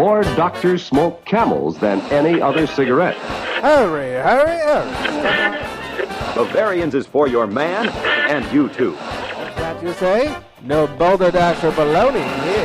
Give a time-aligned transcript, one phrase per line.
[0.00, 3.16] more doctors smoke camels than any other cigarette.
[3.60, 6.34] Hurry, hurry, hurry.
[6.34, 7.90] Bavarians is for your man
[8.30, 8.92] and you too.
[8.92, 10.34] That you say?
[10.62, 12.59] No boulder dash or baloney here.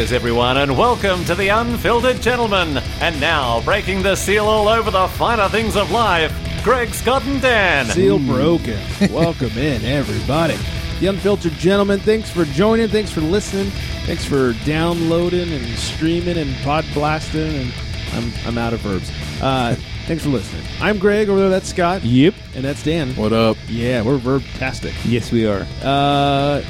[0.00, 2.78] Cheers, everyone, and welcome to The Unfiltered Gentleman.
[3.02, 6.32] And now, breaking the seal all over the finer things of life,
[6.64, 7.84] Greg Scott and Dan.
[7.84, 8.80] Seal broken.
[9.12, 10.56] Welcome in, everybody.
[11.00, 12.88] The Unfiltered Gentleman, thanks for joining.
[12.88, 13.70] Thanks for listening.
[14.06, 17.56] Thanks for downloading and streaming and pod blasting.
[17.56, 17.74] And
[18.14, 19.12] I'm, I'm out of verbs.
[19.42, 20.64] Uh, thanks for listening.
[20.80, 21.28] I'm Greg.
[21.28, 22.02] Over there, that's Scott.
[22.02, 22.32] Yep.
[22.54, 23.14] And that's Dan.
[23.16, 23.58] What up?
[23.68, 24.94] Yeah, we're verb-tastic.
[25.04, 25.66] Yes, we are.
[25.82, 26.62] Uh,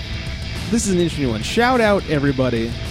[0.71, 1.43] this is an interesting one.
[1.43, 2.90] Shout out, everybody, to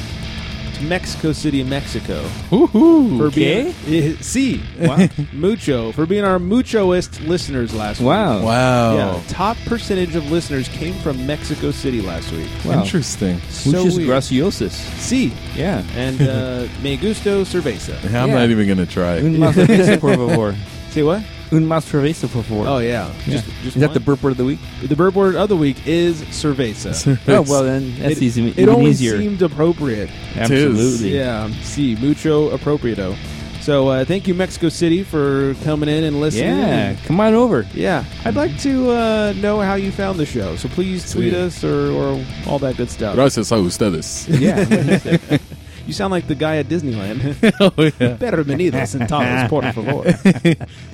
[0.82, 2.22] Mexico City, Mexico.
[2.50, 3.18] Woohoo!
[3.18, 3.74] For being,
[4.22, 5.08] sí, wow.
[5.34, 8.08] mucho for being our muchoist listeners last week.
[8.08, 8.44] Wow.
[8.44, 8.96] Wow.
[8.96, 12.50] Yeah, top percentage of listeners came from Mexico City last week.
[12.66, 12.82] Wow.
[12.84, 13.40] Interesting.
[13.50, 14.10] So Muchos weird.
[14.10, 14.72] graciosos.
[15.00, 15.84] Sí, Yeah.
[15.96, 17.96] and uh, me gusto cerveza.
[18.06, 18.40] I'm Yeah.
[18.40, 19.18] not even going to try.
[19.20, 20.56] Un más cerveza, por favor.
[20.92, 21.22] Say what?
[21.52, 22.68] Un más cerveza, por favor.
[22.68, 23.34] Oh yeah, Yeah.
[23.42, 24.06] just just Is that the one?
[24.06, 24.60] burp word of the week?
[24.88, 26.94] the burp word of the week is cerveza.
[27.28, 29.18] Oh, well, then that's it, easy, it only easier.
[29.18, 30.10] seemed appropriate.
[30.36, 31.16] Absolutely.
[31.16, 33.16] Yeah, sí, mucho appropriado.
[33.62, 36.46] So uh, thank you, Mexico City, for coming in and listening.
[36.58, 36.90] Yeah.
[36.92, 37.66] And- Come on over.
[37.74, 40.56] Yeah, I'd like to uh, know how you found the show.
[40.56, 41.46] So please tweet Sí.
[41.48, 43.16] us or, or all that good stuff.
[43.16, 44.28] Gracias a ustedes.
[44.40, 45.38] Yeah.
[45.90, 47.20] You sound like the guy at Disneyland.
[47.60, 48.16] oh, yeah.
[48.16, 50.06] Bienvenidos sentados, por favor.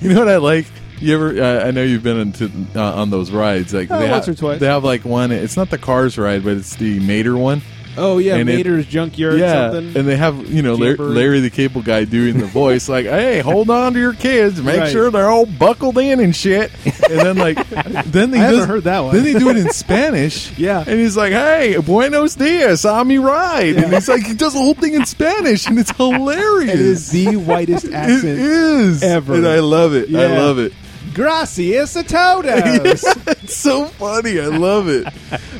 [0.00, 0.64] You know what I like?
[1.00, 1.42] You ever?
[1.42, 3.74] Uh, I know you've been into, uh, on those rides.
[3.74, 4.58] Like Oh, they once have, or twice.
[4.58, 5.32] They have like one.
[5.32, 7.60] It's not the Cars ride, but it's the Mater one.
[7.98, 9.96] Oh yeah, And it- Mater's Junkyard yeah, something.
[9.96, 13.40] and they have you know Larry, Larry the Cable Guy doing the voice like, "Hey,
[13.40, 14.92] hold on to your kids, make Right.
[14.92, 16.70] sure they're all buckled in and shit."
[17.10, 17.56] And then like,
[18.06, 19.14] then they I haven't does- heard that one.
[19.14, 20.52] Then they do it in Spanish.
[20.58, 20.80] Yeah.
[20.86, 24.58] and he's like, "Hey, buenos dias, I'm your ride," and he's like, he does the
[24.58, 26.74] whole thing in Spanish, and it's hilarious.
[26.74, 29.34] it is the whitest accent is ever.
[29.34, 30.14] and I love it.
[30.14, 30.72] I love it.
[31.14, 33.04] Gracias a todos.
[33.46, 34.40] It's so funny.
[34.40, 35.06] I love it.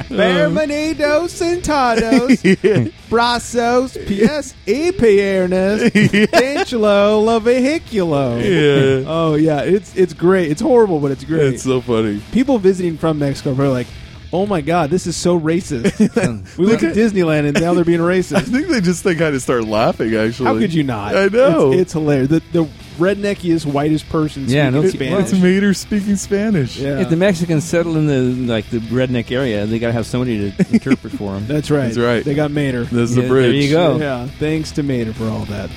[0.09, 2.43] Bienvenidos sentados.
[3.09, 5.81] Brazos, pies y piernas.
[5.93, 6.81] Dentro
[7.25, 8.41] la vehiculo.
[8.43, 10.51] Yeah, Oh yeah, it's it's great.
[10.51, 11.55] It's horrible, but it's great.
[11.55, 12.21] it's so funny.
[12.33, 13.87] People visiting from Mexico are like,
[14.37, 15.99] "Oh my god, this is so racist."
[16.59, 18.37] we went to Disneyland and now they're being racist.
[18.37, 18.53] I racist.
[18.53, 20.15] think they just they kind of start laughing.
[20.15, 21.17] Actually, How could you not?
[21.17, 21.73] I know.
[21.73, 22.29] It's, it's hilarious.
[22.29, 25.33] The, the redneckiest, whitest person Yeah, speaking no, Spanish.
[25.33, 26.77] It's Mater speaking Spanish.
[26.79, 27.01] yeah.
[27.01, 28.21] If the Mexicans settle in the
[28.53, 31.47] like the redneck area, they got to have somebody to interpret for them.
[31.47, 31.87] That's right.
[31.87, 32.25] That's right.
[32.25, 32.85] They got Mater.
[32.85, 33.53] This is Yeah, the bridge.
[33.53, 33.97] there you go.
[33.99, 34.27] Yeah.
[34.39, 35.71] Thanks to Mater for all that.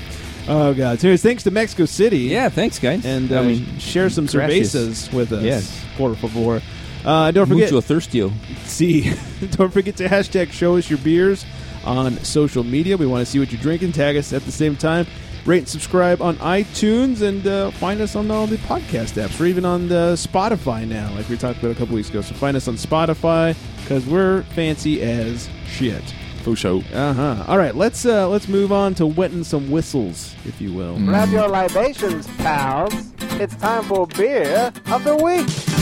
[0.48, 0.98] Oh god.
[1.00, 2.18] So anyways, thanks to Mexico City.
[2.20, 3.04] Yeah, thanks, guys.
[3.04, 4.74] And uh, I mean, share some gracias.
[4.74, 5.42] cervezas with us.
[5.44, 5.84] Yes.
[5.96, 6.60] Por favor.
[7.04, 7.72] Uh, don't forget.
[7.72, 8.32] mucho thirstio.
[8.66, 9.12] See,
[9.52, 11.44] don't forget to hashtag show us your beers
[11.84, 12.96] on social media.
[12.96, 13.92] We want to see what you're drinking.
[13.92, 15.06] Tag us at the same time.
[15.46, 19.40] Rate and subscribe on iTunes and uh, find us on all the podcast apps.
[19.40, 22.20] We're even on the Spotify now, like we talked about a couple weeks ago.
[22.20, 26.02] So find us on Spotify because we're fancy as shit.
[26.42, 26.82] For sure.
[26.92, 27.44] Uh huh.
[27.48, 30.96] All right, let's uh, let's move on to wetting some whistles, if you will.
[30.98, 32.94] Grab your libations, pals.
[33.40, 35.79] It's time for beer of the week.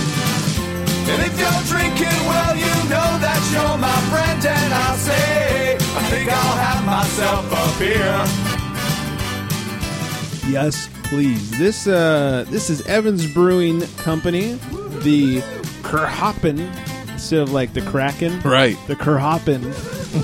[1.10, 6.02] And if you're drinking, well, you know that you're my friend, and I'll say, I
[6.10, 8.26] think I'll have myself a beer.
[10.52, 11.50] Yes, please.
[11.58, 14.54] This uh, this is Evans Brewing Company,
[15.02, 15.40] the
[15.82, 16.58] Kerhoppen,
[17.12, 18.76] instead of like the Kraken, Right.
[18.86, 19.62] the Kerhoppen.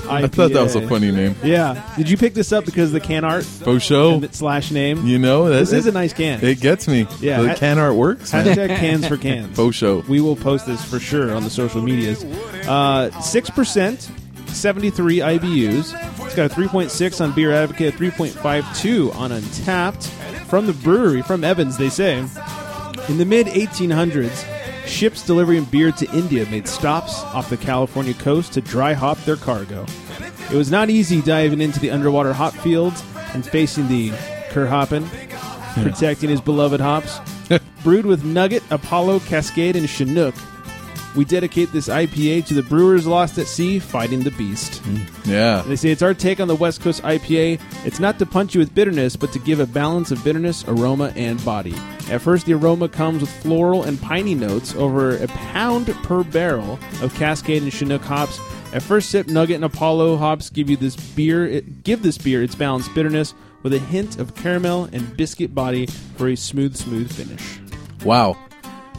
[0.09, 1.35] I thought that was a funny name.
[1.43, 1.81] Yeah.
[1.97, 5.05] Did you pick this up because of the can art For and slash name?
[5.05, 6.43] You know, this is a nice can.
[6.43, 7.07] It gets me.
[7.19, 7.41] Yeah.
[7.41, 8.33] The can art works.
[8.33, 8.45] man.
[8.45, 9.55] Hashtag cans for cans.
[9.55, 9.99] Faux show.
[10.07, 12.23] We will post this for sure on the social medias.
[12.67, 14.09] Uh, Six percent,
[14.47, 16.25] seventy-three IBUs.
[16.25, 20.03] It's got a three point six on Beer Advocate, three point five two on Untappd.
[20.47, 22.19] From the brewery, from Evans, they say.
[23.09, 24.43] In the mid 1800s,
[24.85, 29.35] ships delivering beer to India made stops off the California coast to dry hop their
[29.35, 29.85] cargo.
[30.51, 33.03] It was not easy diving into the underwater hop fields
[33.33, 34.11] and facing the
[34.49, 35.07] Kerhoppen,
[35.83, 37.19] protecting his beloved hops.
[37.83, 40.33] Brewed with Nugget, Apollo, Cascade, and Chinook,
[41.15, 44.81] we dedicate this IPA to the brewers lost at sea fighting the beast.
[44.83, 45.25] Mm.
[45.25, 45.63] Yeah.
[45.65, 47.59] They say it's our take on the West Coast IPA.
[47.85, 51.13] It's not to punch you with bitterness, but to give a balance of bitterness, aroma,
[51.15, 51.75] and body.
[52.09, 56.79] At first, the aroma comes with floral and piney notes over a pound per barrel
[57.01, 58.39] of Cascade and Chinook hops.
[58.73, 61.47] At first sip, Nugget and Apollo hops give you this beer.
[61.47, 63.33] It, give this beer its balanced bitterness
[63.63, 65.87] with a hint of caramel and biscuit body
[66.17, 67.59] for a smooth, smooth finish.
[68.03, 68.37] Wow.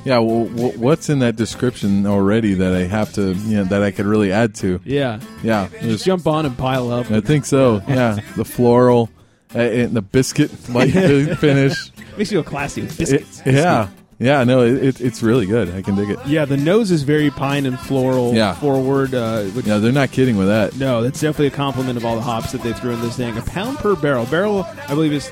[0.06, 0.18] Yeah.
[0.18, 0.44] Well,
[0.76, 4.32] what's in that description already that I have to, you know, that I could really
[4.32, 4.80] add to?
[4.84, 5.20] Yeah.
[5.42, 5.68] Yeah.
[5.82, 7.10] Just jump on and pile up.
[7.10, 7.82] I think so.
[7.88, 8.18] Yeah.
[8.36, 9.10] The floral
[9.54, 10.92] uh, and the biscuit light
[11.38, 11.90] finish.
[12.16, 13.42] Makes you feel classy with It- biscuits.
[13.44, 13.88] yeah.
[14.18, 14.44] Yeah.
[14.44, 15.74] No, it, it, it's really good.
[15.74, 16.18] I can dig it.
[16.26, 18.54] Yeah, the nose is very pine and floral Yeah.
[18.54, 19.12] forward.
[19.12, 19.76] Uh, which, Yeah.
[19.78, 20.74] They're not kidding with that.
[20.76, 23.36] No, that's definitely a compliment of all the hops that they threw in this thing.
[23.36, 24.24] A pound per barrel.
[24.26, 25.28] Barrel, I believe, is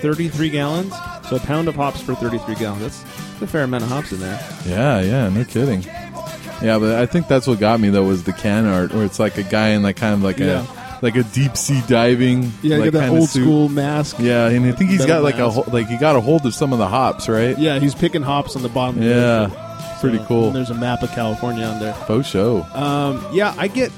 [0.00, 0.94] 33 gallons.
[1.28, 2.80] So a pound of hops for 33 gallons.
[2.82, 3.04] That's
[3.42, 4.40] a fair amount of hops in there.
[4.66, 5.82] Yeah, yeah, no kidding.
[6.62, 9.18] Yeah, but I think that's what got me though was the can art, where it's
[9.18, 10.66] like a guy in like kind of like Yeah.
[10.82, 13.42] a like a deep sea diving, Yeah, like get that kinda old suit.
[13.42, 14.16] school mask.
[14.18, 15.54] Yeah, and I think he's got like a mask.
[15.56, 17.56] ho- like he got a hold of some of the hops, right?
[17.58, 18.96] Yeah, he's picking hops on the bottom.
[18.96, 20.46] of the Yeah, pretty So, cool.
[20.46, 21.92] and there's a map of California on there.
[22.06, 22.66] Faux show.
[22.74, 23.92] Um, yeah, I get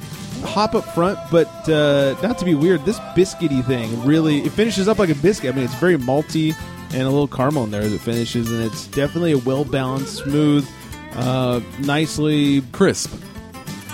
[0.44, 4.88] hop up front, but uh, not to be weird, this biscuity thing really it finishes
[4.88, 5.52] up like a biscuit.
[5.52, 6.52] I mean, it's very malty
[6.92, 10.24] and a little caramel in there as it finishes, and it's definitely a well balanced,
[10.24, 10.68] smooth,
[11.14, 13.12] uh, nicely Crisp.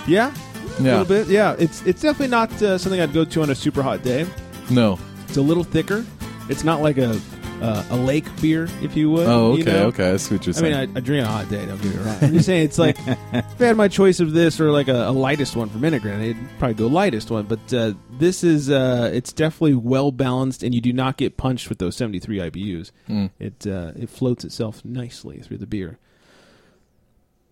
[0.07, 0.33] yeah,
[0.79, 1.27] yeah, a little bit.
[1.27, 4.25] Yeah, it's it's definitely not uh, something I'd go to on a super hot day.
[4.69, 4.99] No.
[5.27, 6.05] It's a little thicker.
[6.49, 7.19] It's not like a
[7.61, 9.27] uh, a lake beer, if you would.
[9.27, 9.85] Oh, you okay, know?
[9.87, 10.11] okay.
[10.11, 10.73] I see what you're saying.
[10.73, 10.95] I mean.
[10.95, 11.65] I, I drink on a hot day.
[11.65, 12.17] Don't get me wrong.
[12.21, 15.07] I'm just saying, it's like if I had my choice of this or like a,
[15.07, 17.45] a lightest one from Integrin, I'd probably go lightest one.
[17.45, 21.69] But uh, this is uh, it's definitely well balanced, and you do not get punched
[21.69, 22.91] with those 73 IBUs.
[23.09, 23.31] Mm.
[23.39, 25.99] It uh, it floats itself nicely through the beer.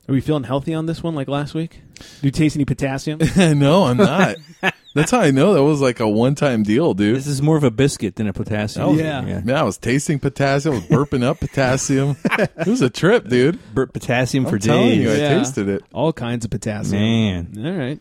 [0.07, 1.81] Are we feeling healthy on this one, like last week?
[1.95, 3.19] Do you taste any potassium?
[3.37, 4.35] no, I'm not.
[4.93, 7.15] That's how I know that was like a one time deal, dude.
[7.15, 8.85] This is more of a biscuit than a potassium.
[8.87, 9.25] Oh, yeah.
[9.25, 9.39] yeah.
[9.39, 12.15] Man, I was tasting potassium, I was burping up potassium.
[12.25, 13.59] it was a trip, dude.
[13.73, 14.99] Bur- potassium for I'm telling days.
[15.01, 15.37] you, I Yeah.
[15.39, 15.83] tasted it.
[15.93, 17.01] All kinds of potassium.
[17.01, 17.65] Man.
[17.65, 17.99] All right.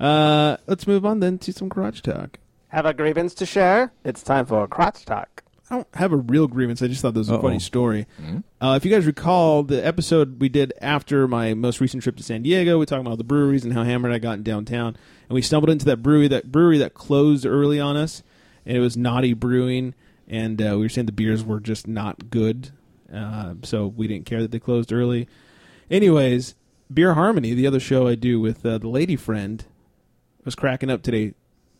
[0.00, 2.38] Uh, let's move on then to some crotch talk.
[2.68, 3.92] Have a grievance to share?
[4.04, 5.42] It's time for crotch talk.
[5.70, 6.82] I don't have a real grievance.
[6.82, 7.42] I just thought this was a Uh-oh.
[7.42, 8.06] funny story.
[8.60, 12.22] Uh, if you guys recall the episode we did after my most recent trip to
[12.22, 14.96] San Diego, we talked about the breweries and how hammered I got in downtown,
[15.28, 18.22] and we stumbled into that brewery that brewery that closed early on us,
[18.66, 19.94] and it was Naughty Brewing,
[20.28, 22.70] and uh, we were saying the beers were just not good,
[23.12, 25.28] uh, so we didn't care that they closed early.
[25.90, 26.54] Anyways,
[26.92, 29.64] Beer Harmony, the other show I do with uh, the lady friend,
[30.44, 31.34] was cracking up today.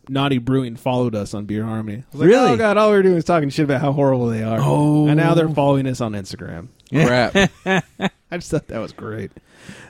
[0.07, 1.97] Naughty Brewing followed us on Beer Harmony.
[1.97, 2.51] I was like, Really?
[2.51, 4.59] Oh god, all we were doing was talking shit about how horrible they are.
[4.61, 5.07] Oh.
[5.07, 6.67] and now they're following us on Instagram.
[6.91, 7.35] Crap.
[7.65, 9.31] I just thought that was great.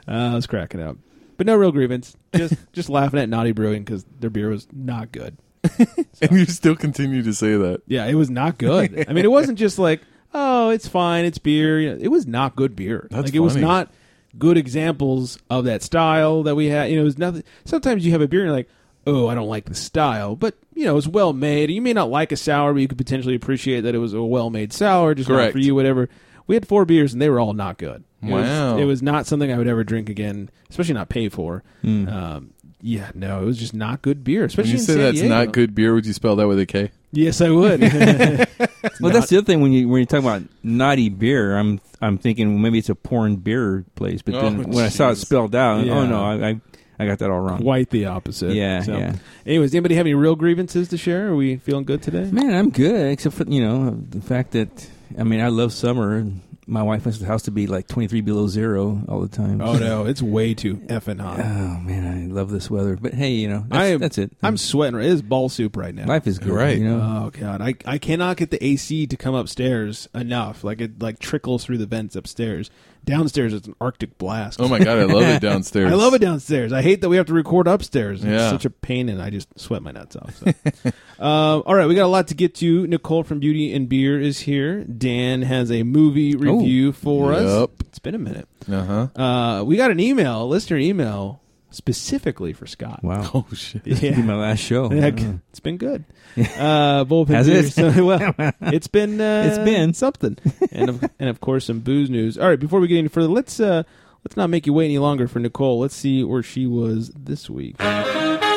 [0.08, 0.96] Uh, I was cracking up,
[1.38, 2.16] but no real grievance.
[2.36, 5.38] Just just laughing at Naughty Brewing because their beer was not good.
[6.22, 7.82] and you still continue to say that.
[7.88, 9.06] Yeah, it was not good.
[9.10, 10.02] I mean, it wasn't just like,
[10.34, 11.80] oh, it's fine, it's beer.
[11.80, 13.08] You know, It was not good beer.
[13.10, 13.66] That's like it was funny.
[13.66, 13.92] not
[14.38, 16.90] good examples of that style that we had.
[16.90, 17.44] You know, it was nothing.
[17.66, 18.70] Sometimes you have a beer and you're like,
[19.08, 21.70] oh, I don't like the style, but you know, it's well made.
[21.72, 24.22] You may not like a sour, but you could potentially appreciate that it was a
[24.22, 25.54] well made sour, just not Correct.
[25.54, 26.10] for you, whatever.
[26.48, 28.04] We had four beers and they were all not good.
[28.27, 28.77] It was- Wow.
[28.77, 31.63] it was not something I would ever drink again, especially not pay for.
[31.83, 32.51] Um,
[32.81, 34.42] yeah, no, it was just not good beer.
[34.42, 35.33] When Especially you in say San that's Diego.
[35.36, 36.92] not good beer, would you spell that with a K?
[37.12, 37.81] Yes, I would.
[39.01, 42.18] Well, that's the other thing when you when you talk about naughty beer, I'm I'm
[42.19, 45.16] thinking well, maybe it's a porn beer place, but then Oh, when I saw it
[45.18, 45.94] spelled out, Yeah.
[45.98, 46.62] oh no, I, I
[47.00, 47.62] I got that all wrong.
[47.62, 48.54] Quite the opposite.
[48.54, 49.16] Yeah, So, yeah.
[49.45, 51.30] Anyways, anybody have any real grievances to share?
[51.30, 52.30] Are we feeling good today?
[52.31, 54.88] Man, I'm good, except for you know the fact that
[55.18, 56.15] I mean I love summer.
[56.15, 59.62] and My wife wants the house to be like 23 below zero all the time.
[59.62, 61.39] Oh no, it's way too effing hot.
[61.39, 62.95] Oh man, I love this weather.
[63.00, 64.31] But hey, you know that's, I am- that's it.
[64.41, 65.00] I'm sweating.
[65.00, 66.05] It is ball soup right now.
[66.07, 66.77] Life is good, Right.
[66.77, 70.63] You know, Oh god, I I cannot get the AC to come upstairs enough.
[70.63, 72.69] Like it like trickles through the vents upstairs.
[73.05, 74.59] Downstairs it's an Arctic blast.
[74.59, 75.91] Oh my god, I love it downstairs.
[75.91, 76.74] I love it downstairs.
[76.74, 78.21] I hate that we have to record upstairs.
[78.24, 78.50] It's Yeah.
[78.50, 80.35] such a pain, and I just sweat my nuts off.
[80.38, 80.47] So.
[81.24, 82.88] um, all right, we got a lot to get to.
[82.88, 84.83] Nicole from Beauty and Beer is here.
[84.83, 87.43] Dan has a movie review for us.
[87.43, 87.71] Yup.
[87.81, 88.47] It's been a minute.
[88.69, 88.83] Uh
[89.15, 89.21] huh.
[89.21, 91.41] Uh, we got an email, a listener email,
[91.75, 93.03] specifically for Scott.
[93.03, 93.29] wow.
[93.34, 93.84] Oh shit.
[93.84, 94.91] Be my last show.
[94.91, 95.12] Yeah,
[95.50, 96.05] it's been good.
[96.38, 97.72] Uh, bullpen Has beer, it?
[97.72, 99.94] so- well, it's been uh, It's been.
[99.94, 100.38] something,
[100.72, 102.38] and of, and of course some booze news.
[102.38, 103.84] All right, before we get any further, let's uh,
[104.25, 105.79] let's not make you wait any longer for Nicole.
[105.79, 107.75] Let's see where she was this week.
[107.79, 108.51] Hi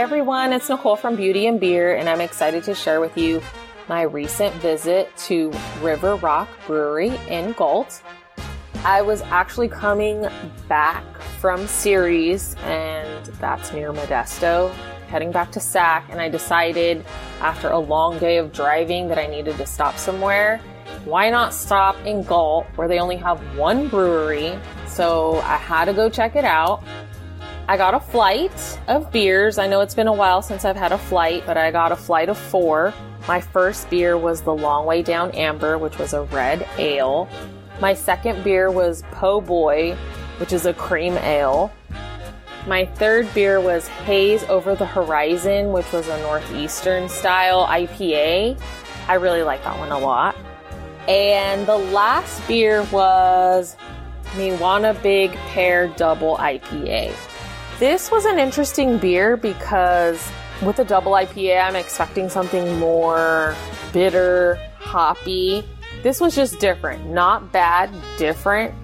[0.00, 3.42] everyone, it's Nicole from Beauty and Beer, and I'm excited to share with you
[3.88, 8.02] my recent visit to River Rock Brewery in Galt.
[8.84, 10.28] I was actually coming
[10.68, 11.02] back
[11.40, 14.70] from Ceres, and that's near Modesto,
[15.08, 17.02] heading back to Sac, and I decided
[17.40, 20.60] after a long day of driving that I needed to stop somewhere.
[21.06, 24.58] Why not stop in Galt, where they only have one brewery?
[24.86, 26.84] So I had to go check it out.
[27.66, 29.56] I got a flight of beers.
[29.56, 31.96] I know it's been a while since I've had a flight, but I got a
[31.96, 32.92] flight of four.
[33.26, 37.30] My first beer was the Long Way Down Amber, which was a red ale.
[37.80, 39.96] My second beer was Po' Boy,
[40.38, 41.72] which is a cream ale.
[42.66, 48.58] My third beer was Haze Over the Horizon, which was a Northeastern style IPA.
[49.08, 50.34] I really like that one a lot.
[51.08, 53.76] And the last beer was
[54.32, 57.14] Miwana Big Pear Double IPA.
[57.78, 60.30] This was an interesting beer because
[60.62, 63.54] with a double IPA, I'm expecting something more
[63.92, 65.64] bitter, hoppy.
[66.04, 67.06] This was just different.
[67.06, 68.74] Not bad, different.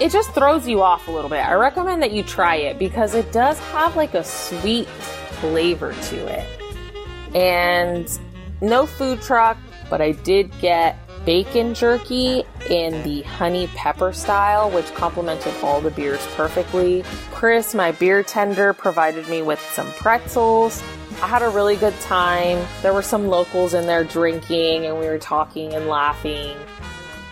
[0.00, 1.46] It just throws you off a little bit.
[1.46, 6.16] I recommend that you try it because it does have like a sweet flavor to
[6.26, 7.36] it.
[7.36, 8.18] And
[8.62, 9.58] no food truck,
[9.90, 15.90] but I did get bacon jerky in the honey pepper style, which complemented all the
[15.90, 17.04] beers perfectly.
[17.32, 20.82] Chris, my beer tender, provided me with some pretzels.
[21.22, 22.66] I had a really good time.
[22.82, 26.56] There were some locals in there drinking, and we were talking and laughing.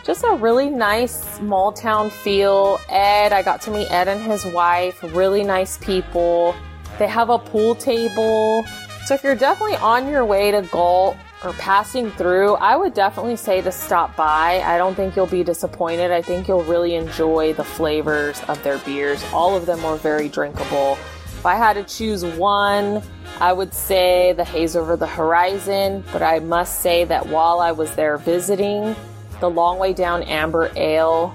[0.04, 2.78] Just a really nice small town feel.
[2.88, 6.54] Ed, I got to meet Ed and his wife, really nice people.
[7.00, 8.64] They have a pool table.
[9.06, 13.34] So if you're definitely on your way to Galt or passing through, I would definitely
[13.34, 14.60] say to stop by.
[14.60, 16.12] I don't think you'll be disappointed.
[16.12, 19.24] I think you'll really enjoy the flavors of their beers.
[19.32, 20.96] All of them were very drinkable.
[21.40, 23.02] If I had to choose one,
[23.40, 27.72] I would say the Haze Over the Horizon, but I must say that while I
[27.72, 28.94] was there visiting,
[29.40, 31.34] the Long Way Down Amber Ale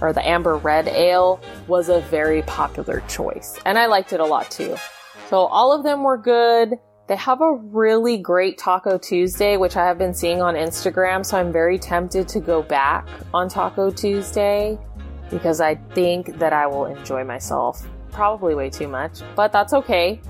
[0.00, 4.24] or the Amber Red Ale was a very popular choice, and I liked it a
[4.24, 4.76] lot too.
[5.28, 6.78] So all of them were good.
[7.08, 11.36] They have a really great Taco Tuesday, which I have been seeing on Instagram, so
[11.36, 14.78] I'm very tempted to go back on Taco Tuesday
[15.30, 17.84] because I think that I will enjoy myself.
[18.12, 20.20] Probably way too much, but that's okay.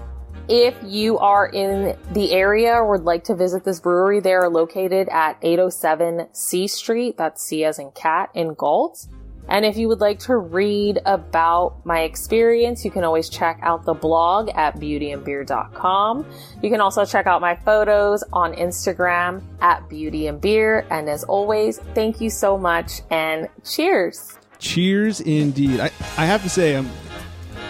[0.49, 4.49] If you are in the area or would like to visit this brewery, they are
[4.49, 9.07] located at 807 C Street, that's C as in cat, in Galt.
[9.49, 13.85] And if you would like to read about my experience, you can always check out
[13.85, 16.27] the blog at beautyandbeer.com.
[16.63, 20.87] You can also check out my photos on Instagram at beautyandbeer.
[20.91, 24.39] And as always, thank you so much and cheers.
[24.59, 25.81] Cheers indeed.
[25.81, 25.87] I,
[26.17, 26.89] I have to say, I'm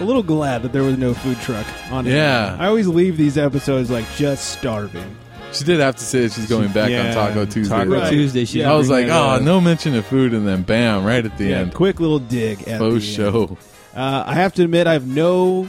[0.03, 2.13] a little glad that there was no food truck on it.
[2.13, 2.57] Yeah.
[2.59, 5.17] I always leave these episodes like just starving.
[5.53, 7.09] She did have to say that she's going back Yeah.
[7.09, 7.75] on Taco Tuesday.
[7.77, 8.11] Taco though.
[8.11, 8.45] Tuesday.
[8.47, 9.43] She I was like, oh, up.
[9.43, 11.75] no mention of food, and then bam, right at the Yeah, end.
[11.75, 13.33] quick little dig at Faux the end.
[13.35, 13.59] show.
[13.95, 15.69] Uh, I have to admit, I have no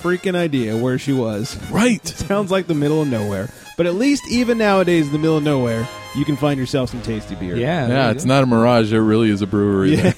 [0.00, 1.56] freaking idea where she was.
[1.70, 2.06] Right.
[2.06, 3.48] Sounds like the middle of nowhere.
[3.78, 7.34] But at least even nowadays, the middle of nowhere, you can find yourself some tasty
[7.34, 7.56] beer.
[7.56, 8.28] Yeah, Yeah, it's go.
[8.28, 8.92] not a mirage.
[8.92, 9.96] It really is a brewery.
[9.96, 10.14] there.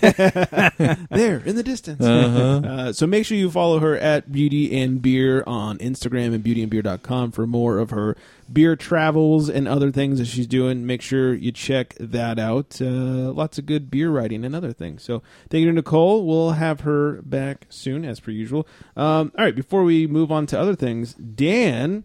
[1.10, 2.00] there in the distance.
[2.04, 2.60] Uh-huh.
[2.80, 7.32] Uh, so make sure you follow her at Beauty and Beer on Instagram and beautyandbeer.com
[7.32, 8.16] for more of her
[8.50, 10.86] beer travels and other things that she's doing.
[10.86, 12.80] Make sure you check that out.
[12.80, 12.84] Uh,
[13.32, 15.02] lots of good beer writing and other things.
[15.02, 16.24] So thank you to Nicole.
[16.26, 18.66] We'll have her back soon, as per usual.
[18.96, 22.04] Um, all right, before we move on to other things, Dan.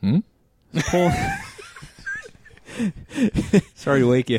[0.00, 0.18] Hmm?
[0.90, 1.12] Pull-
[3.74, 4.38] Sorry to wake you.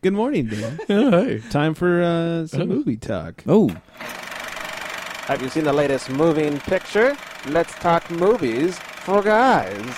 [0.00, 0.78] Good morning, Dan.
[0.86, 1.42] Hey.
[1.50, 3.42] Time for uh, some movie talk.
[3.46, 3.68] oh,
[5.26, 7.16] Have you seen the latest moving picture?
[7.48, 9.96] Let's talk movies for guys.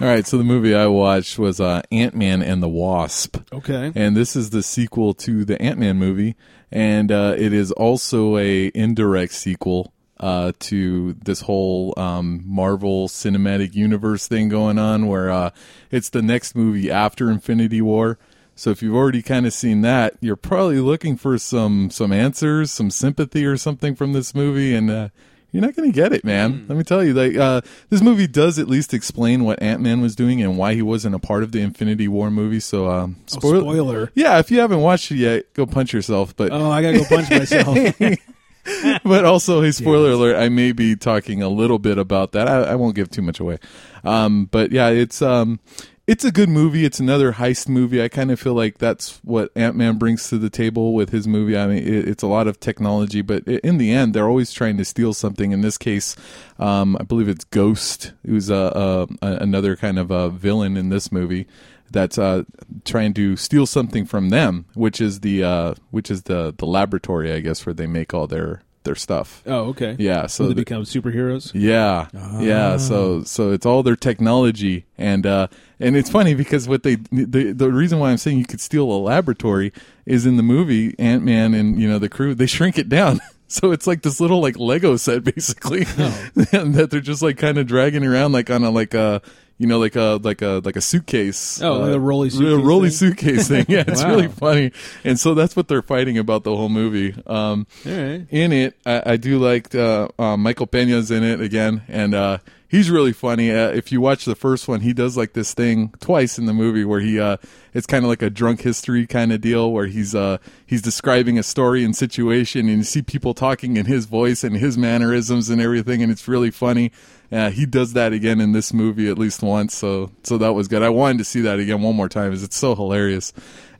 [0.00, 3.36] All right, so the movie I watched was uh, Ant Man and the Wasp.
[3.52, 3.92] Okay.
[3.94, 6.36] and this is the sequel to the Ant Man movie,
[6.72, 13.74] and uh, it is also a indirect sequel uh, to this whole um, Marvel Cinematic
[13.74, 15.50] Universe thing going on, where uh,
[15.90, 18.18] it's the next movie after Infinity War.
[18.54, 22.70] So if you've already kind of seen that, you're probably looking for some some answers,
[22.70, 25.08] some sympathy or something from this movie, and uh,
[25.50, 26.66] you're not going to get it, man.
[26.68, 30.02] Let me tell you, like uh, this movie does at least explain what Ant Man
[30.02, 32.60] was doing and why he wasn't a part of the Infinity War movie.
[32.60, 34.12] So, um, spoil- spoiler.
[34.14, 36.36] yeah, if you haven't watched it yet, go punch yourself.
[36.36, 37.76] But Oh, I gotta go punch myself.
[39.04, 42.48] but also, a spoiler alert, I may be talking a little bit about that.
[42.48, 43.58] I, I won't give too much away.
[44.04, 45.60] Um, but yeah, it's um,
[46.06, 46.84] it's a good movie.
[46.84, 48.02] It's another heist movie.
[48.02, 51.28] I kind of feel like that's what Ant Man brings to the table with his
[51.28, 51.56] movie.
[51.56, 54.76] I mean, it, it's a lot of technology, but in the end, they're always trying
[54.78, 55.52] to steal something.
[55.52, 56.16] In this case,
[56.58, 60.88] um, I believe it's Ghost, who's a, a, a another kind of a villain in
[60.88, 61.46] this movie
[61.90, 62.44] that's uh,
[62.84, 67.32] trying to steal something from them, which is the uh, which is the the laboratory,
[67.32, 69.42] I guess, where they make all their their stuff.
[69.46, 69.94] Oh, okay.
[69.98, 71.50] Yeah, So they the- become superheroes.
[71.54, 72.08] yeah,
[72.40, 72.76] yeah.
[72.78, 77.52] So so it's all their technology, and uh, and it's funny because what they the
[77.52, 79.72] the reason why I'm saying you could steal a laboratory
[80.06, 83.20] is in the movie Ant Man and you know the crew they shrink it down.
[83.52, 85.82] So it's like this little like Lego set basically
[86.34, 89.22] that they're just like kind of dragging around like on a like a
[89.60, 91.60] you know, like a like a like a suitcase.
[91.62, 92.96] Oh, uh, like a rolly a suitcase rolly thing?
[92.96, 93.66] suitcase thing.
[93.68, 94.08] Yeah, it's Wow.
[94.10, 94.72] really funny.
[95.04, 97.14] And so that's what they're fighting about the whole movie.
[97.26, 98.26] Um, right.
[98.30, 102.38] in it, I, I do like uh, uh, Michael Pena's in it again, and uh,
[102.68, 103.50] he's really funny.
[103.50, 106.54] Uh, if you watch the first one, he does like this thing twice in the
[106.54, 107.36] movie where he uh,
[107.74, 111.38] it's kind of like a drunk history kind of deal where he's uh, he's describing
[111.38, 115.50] a story and situation, and you see people talking in his voice and his mannerisms
[115.50, 116.90] and everything, and it's really funny.
[117.32, 120.66] Uh, he does that again in this movie at least once, so so that was
[120.66, 120.82] good.
[120.82, 123.32] I wanted to see that again one more time, because it's so hilarious.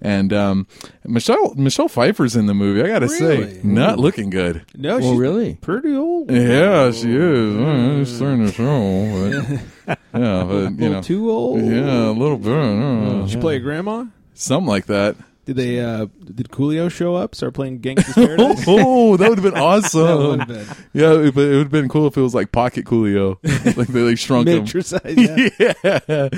[0.02, 0.66] And um,
[1.04, 2.80] Michelle Michelle Pfeiffer's in the movie.
[2.82, 3.54] I gotta Really?
[3.54, 4.64] say, not looking good.
[4.76, 5.54] No, Well, she's really?
[5.56, 6.30] pretty old.
[6.30, 7.56] Yeah, she is.
[7.56, 11.60] Uh, She's starting to show, but yeah, but a you little know, too old.
[11.62, 14.04] yeah, a little bit, uh, Did she play a grandma?
[14.34, 15.16] something like that.
[15.46, 15.80] Did they?
[15.80, 17.34] uh Did Coolio show up?
[17.34, 18.64] Start playing Gangsta's Paradise?
[18.68, 20.18] oh, that would have been awesome.
[20.28, 22.84] would've been yeah, it- but it would have been cool if it was like Pocket
[22.84, 23.38] Coolio,
[23.76, 24.54] like they like shrunk him.
[24.58, 25.02] miniature size.
[25.16, 25.48] Yeah.
[25.82, 26.28] yeah.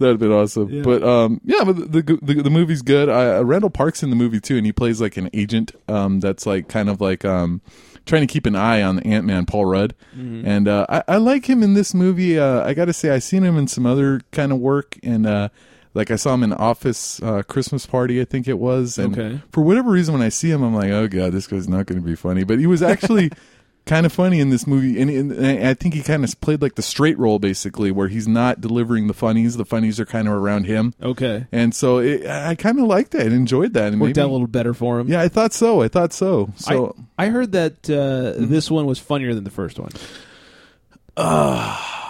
[0.00, 0.70] That'd have been awesome.
[0.70, 0.82] Yeah.
[0.82, 3.08] But um, yeah, but the the, the, the movie's good.
[3.08, 5.72] Uh, Randall Park's in the movie too, and he plays like an agent.
[5.88, 7.60] Um, that's like kind of like um,
[8.08, 11.16] trying to keep an eye on the Ant Man, Paul Rudd, and uh, I, I
[11.18, 12.38] like him in this movie.
[12.38, 15.26] Uh, I got to say, I seen him in some other kind of work, and
[15.26, 15.48] uh,
[15.94, 18.98] like I saw him in Office uh, Christmas Party, I think it was.
[18.98, 19.40] And Okay.
[19.52, 22.00] For whatever reason, when I see him, I'm like, oh god, this guy's not going
[22.00, 22.42] to be funny.
[22.44, 23.30] But he was actually.
[23.88, 26.74] Kind of funny in this movie, and, and I think he kind of played like
[26.76, 29.56] the straight role, basically, where he's not delivering the funnies.
[29.56, 31.46] The funnies are kind of around him, Okay.
[31.50, 33.92] and so it, I kind of liked that and enjoyed that.
[33.92, 35.08] And Worked maybe- out a little better for him.
[35.08, 35.80] Yeah, I thought so.
[35.80, 36.52] I thought so.
[36.56, 39.90] So I, I heard that uh, this one was funnier than the first one.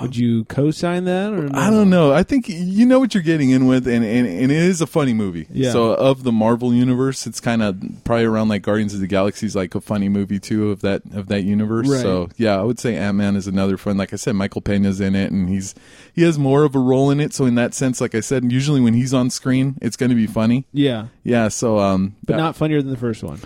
[0.01, 1.59] Would you co-sign that or no?
[1.59, 2.13] I don't know.
[2.13, 4.87] I think you know what you're getting in with, and, and, and it is a
[4.87, 5.49] funny movie.
[5.51, 5.73] Yeah.
[5.73, 9.47] So of the Marvel universe, it's kind of probably around like Guardians of the Galaxy
[9.47, 11.89] is like a funny movie too of that of that universe.
[11.89, 12.01] Right.
[12.01, 13.97] So yeah, I would say Ant Man is another fun.
[13.97, 15.75] Like I said, Michael Pena's in it, and he's
[16.15, 17.35] he has more of a role in it.
[17.35, 20.17] So in that sense, like I said, usually when he's on screen, it's going to
[20.17, 20.65] be funny.
[20.73, 21.49] Yeah, Yeah.
[21.49, 23.41] So um, but that- not funnier than the first one.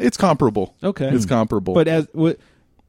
[0.00, 0.74] it's comparable.
[0.84, 1.08] Okay.
[1.08, 1.72] It's comparable.
[1.72, 2.38] But as what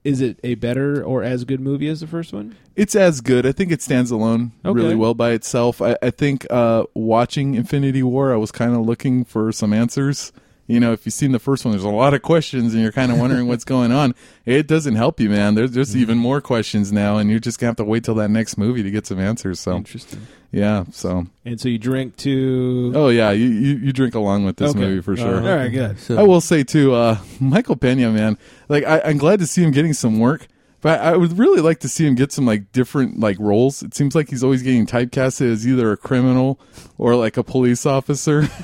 [0.04, 2.56] is it a better or as good movie as the first one?
[2.76, 3.46] It's as good.
[3.46, 4.78] I think it stands alone Okay.
[4.80, 5.82] really well by itself.
[5.82, 10.32] I, I think uh, watching Infinity War, I was kind of looking for some answers.
[10.66, 12.94] You know, if you've seen the first one, there's a lot of questions, and you're
[12.94, 14.16] kind of wondering what's going on.
[14.46, 15.56] It doesn't help you, man.
[15.56, 18.30] There's there's even more questions now, and you're just gonna have to wait till that
[18.30, 19.60] next movie to get some answers.
[19.60, 20.26] So, Interesting.
[20.52, 20.86] yeah.
[20.92, 22.94] So, And so you drink to.
[22.96, 24.80] oh yeah, you you, you drink along with this Okay.
[24.80, 25.36] movie for sure.
[25.42, 26.00] All right, good.
[26.00, 28.38] So, I will say too, uh, Michael Pena, man.
[28.70, 30.48] Like I, I'm glad to see him getting some work,
[30.84, 33.82] but I would really like to see him get some like different like roles.
[33.82, 36.60] It seems like he's always getting typecasted as either a criminal
[37.00, 38.48] or like a police officer.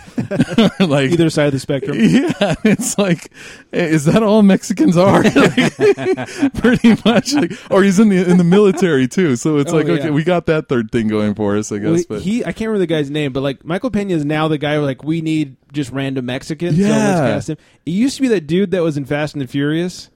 [0.80, 1.98] Like Either side of the spectrum.
[2.00, 3.32] yeah, it's like,
[3.72, 5.24] is that all Mexicans are?
[5.24, 9.36] Like, pretty much, like, or he's in the in the military too.
[9.36, 9.94] So it's Oh, like, yeah.
[9.94, 12.06] okay, we got that third thing going for us, I Well, guess.
[12.06, 14.58] but he, I can't remember the guy's name, but like Michael Pena is now the
[14.58, 14.76] guy.
[14.76, 16.78] who, Like we need just random Mexicans.
[16.78, 17.16] So let's Yeah.
[17.34, 17.58] cast him.
[17.86, 20.10] It used to be that dude that was in Fast and the Furious.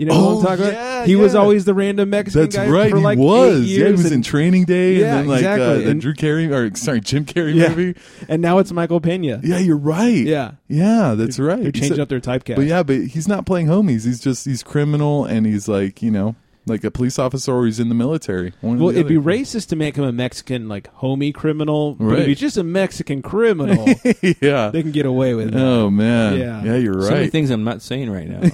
[0.00, 1.06] You know Oh, what I'm talking yeah, about?
[1.08, 2.90] He was always the random Mexican That's guy right.
[2.90, 3.60] for like he was.
[3.60, 5.66] eight yeah, he was and, in Training Day, Yeah, and then like exactly.
[5.66, 7.68] uh, the And- Drew Carey or sorry, Jim Carrey Yeah.
[7.68, 8.00] movie.
[8.26, 9.40] and now it's Michael Pena.
[9.44, 10.24] Yeah, you're right.
[10.24, 10.52] Yeah.
[10.68, 11.62] yeah, that's right.
[11.62, 12.56] They're changing So- up their typecast.
[12.56, 14.06] But yeah, but he's not playing homies.
[14.06, 16.34] He's just he's criminal, and he's like you know
[16.66, 18.52] like a police officer, or he's in the military.
[18.62, 21.94] One Well, the it'd be racist to make him a Mexican, like homie criminal.
[21.96, 22.18] But Right.
[22.20, 23.86] if he's just a Mexican criminal,
[24.40, 24.70] yeah.
[24.70, 25.54] they can get away with it.
[25.56, 26.38] Oh man.
[26.38, 26.64] Yeah.
[26.64, 27.04] Yeah, you're right.
[27.04, 28.50] so many things I'm not saying right now.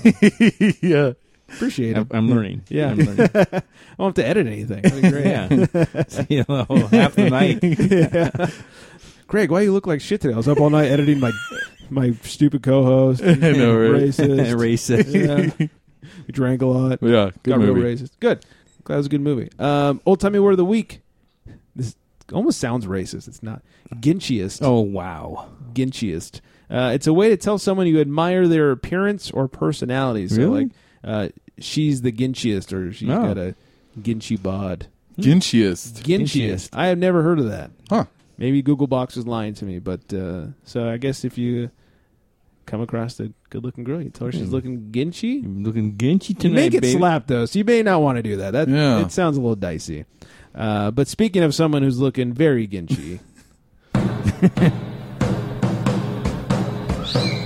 [0.82, 1.12] yeah.
[1.48, 2.06] Appreciate it.
[2.10, 2.62] I'm learning.
[2.68, 2.90] Yeah.
[2.90, 3.28] I'm learning.
[3.34, 3.62] I
[3.98, 4.82] won't have to edit anything.
[4.82, 5.26] That'd be great.
[5.26, 6.24] Yeah.
[6.28, 7.58] you know, half the night.
[7.62, 8.50] yeah.
[9.28, 10.34] Greg, why you look like shit today?
[10.34, 11.32] I was up all night editing my
[11.90, 13.22] my stupid co-host.
[13.22, 14.02] I know, right?
[14.02, 14.54] Racist.
[14.54, 15.58] Racist.
[15.60, 15.68] Yeah.
[16.26, 16.98] We drank a lot.
[17.02, 17.30] Yeah.
[17.42, 17.80] Good Got movie.
[17.80, 18.10] real racist.
[18.20, 18.44] Good.
[18.84, 19.50] Glad it was a good movie.
[19.58, 21.00] Um, old timey word of the week.
[21.74, 21.96] This
[22.32, 23.26] almost sounds racist.
[23.28, 23.62] It's not.
[23.96, 24.60] Ginchiest.
[24.62, 25.48] Oh wow.
[25.72, 26.40] Ginchiest.
[26.68, 30.26] Uh, it's a way to tell someone you admire their appearance or personality.
[30.26, 30.64] So, Really?
[30.64, 30.72] like,
[31.06, 33.22] uh, she's the Ginchiest, or she's Oh.
[33.22, 33.54] got a
[33.98, 34.88] Ginchi bod.
[35.18, 36.02] Ginchiest.
[36.02, 36.68] Ginchiest.
[36.74, 37.70] I have never heard of that.
[37.88, 38.04] Huh.
[38.36, 41.70] Maybe Google Box is lying to me, but uh, so I guess if you
[42.66, 44.52] come across a good-looking girl, you tell her she's Hmm.
[44.52, 45.42] looking Ginchi.
[45.42, 46.98] You're looking ginchy tonight, make it baby.
[46.98, 48.50] slap though, so you may not want to do that.
[48.52, 49.00] That Yeah.
[49.00, 50.04] it sounds a little dicey.
[50.54, 53.20] Uh, but speaking of someone who's looking very Ginchi,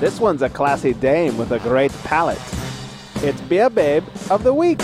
[0.00, 2.40] This one's a classy dame with a great palate.
[3.16, 4.80] It's Beer Babe of the Week.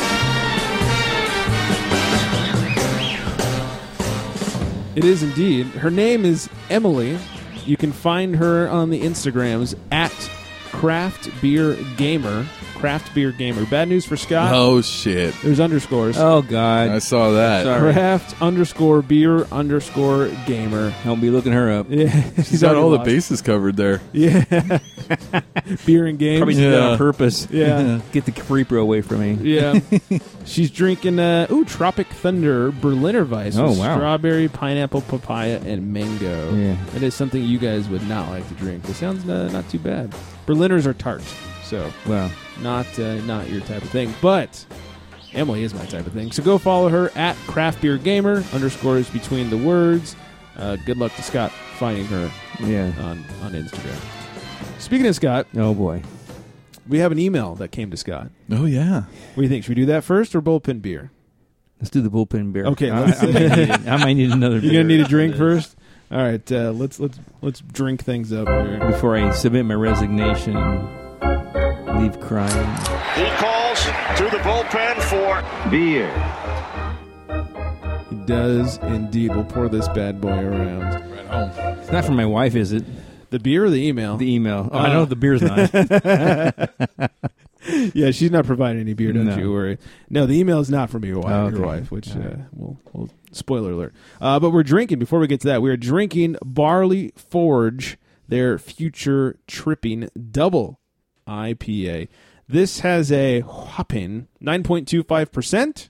[4.94, 5.68] it is indeed.
[5.68, 7.18] Her name is Emily.
[7.64, 10.12] You can find her on the Instagrams at
[10.70, 12.46] Craft Beer Gamer.
[12.76, 13.64] Craft Beer Gamer.
[13.66, 14.52] Bad news for Scott.
[14.54, 15.34] Oh shit!
[15.42, 16.16] There's underscores.
[16.18, 16.90] Oh God!
[16.90, 17.64] I saw that.
[17.64, 17.92] Sorry.
[17.92, 20.94] Craft underscore beer underscore gamer.
[21.04, 21.86] I'll be looking her up.
[21.96, 24.02] Yeah, She's got all the bases covered there.
[24.12, 24.44] Yeah,
[25.86, 26.40] beer and games.
[26.40, 27.48] Probably did that on purpose.
[27.50, 28.00] Yeah.
[28.12, 29.32] Get the Creeper away from me.
[29.54, 29.80] Yeah,
[30.44, 33.58] she's drinking uh, ooh Tropic Thunder Berliner Weisse.
[33.58, 33.96] Oh, with wow.
[33.96, 36.54] Strawberry, pineapple, papaya, and mango.
[36.54, 36.76] Yeah.
[36.94, 38.86] it is something you guys would not like to drink.
[38.88, 40.14] It sounds uh, not too bad.
[40.46, 41.22] Berliners are tart,
[41.66, 42.30] so Wow.
[42.62, 44.14] not uh, not your type of thing.
[44.22, 44.64] But
[45.32, 46.32] Emily is my type of thing.
[46.32, 48.42] So go follow her at Craft Beer Gamer.
[48.52, 50.16] Underscores between the words.
[50.56, 52.92] Uh, good luck to Scott finding her Yeah.
[53.00, 53.98] on on Instagram.
[54.78, 56.02] Speaking of Scott, Oh boy.
[56.88, 58.30] we have an email that came to Scott.
[58.50, 59.02] Oh yeah.
[59.02, 59.64] What do you think?
[59.64, 61.10] Should we do that first or bullpen beer?
[61.80, 62.64] Let's do the bullpen beer.
[62.66, 64.58] Okay, I, I, might, need, I might need another.
[64.60, 65.76] You're gonna need a drink first.
[66.10, 68.78] All right, uh, let's let's let's drink things up here.
[68.86, 70.54] before I submit my resignation.
[71.98, 72.76] Leave crying.
[73.14, 73.82] He calls
[74.18, 76.10] to the bullpen for Beer.
[78.10, 79.30] He does indeed.
[79.34, 80.82] We'll pour this bad boy around.
[81.10, 81.50] Right home.
[81.78, 82.84] It's not for my wife, is it?
[83.30, 84.16] The beer or the email?
[84.16, 84.68] The email.
[84.72, 84.82] Oh, Uh.
[84.82, 85.72] I know the beer's not.
[87.94, 89.12] yeah, she's not providing any beer.
[89.12, 89.36] Don't No.
[89.36, 89.78] you worry.
[90.10, 91.32] No, the email is not from your wife.
[91.32, 92.38] Oh, Your wife, which All uh, right.
[92.52, 93.94] we'll, we'll spoiler alert.
[94.20, 94.98] Uh, but we're drinking.
[94.98, 97.96] Before we get to that, we are drinking Barley Forge,
[98.28, 100.78] their future tripping double
[101.26, 102.08] IPA.
[102.48, 105.88] This has a whopping nine point two five percent.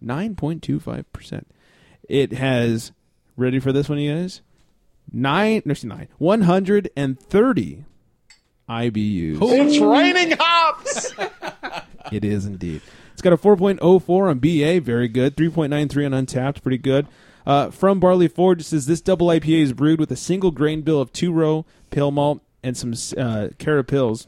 [0.00, 1.46] Nine point two five percent.
[2.08, 2.92] It has
[3.36, 4.42] ready for this one, you guys.
[5.12, 7.84] Nine, no, excuse me, nine, one hundred and thirty
[8.68, 9.38] IBUs.
[9.40, 11.14] It's raining hops.
[12.10, 12.80] It is indeed.
[13.12, 15.36] It's got a 4.04 on BA, very good.
[15.36, 17.06] 3.93 on Untappd, pretty good.
[17.46, 20.82] Uh, from Barley Forge, it says this double IPA is brewed with a single grain
[20.82, 24.26] bill of two row pale malt and some uh, carapils.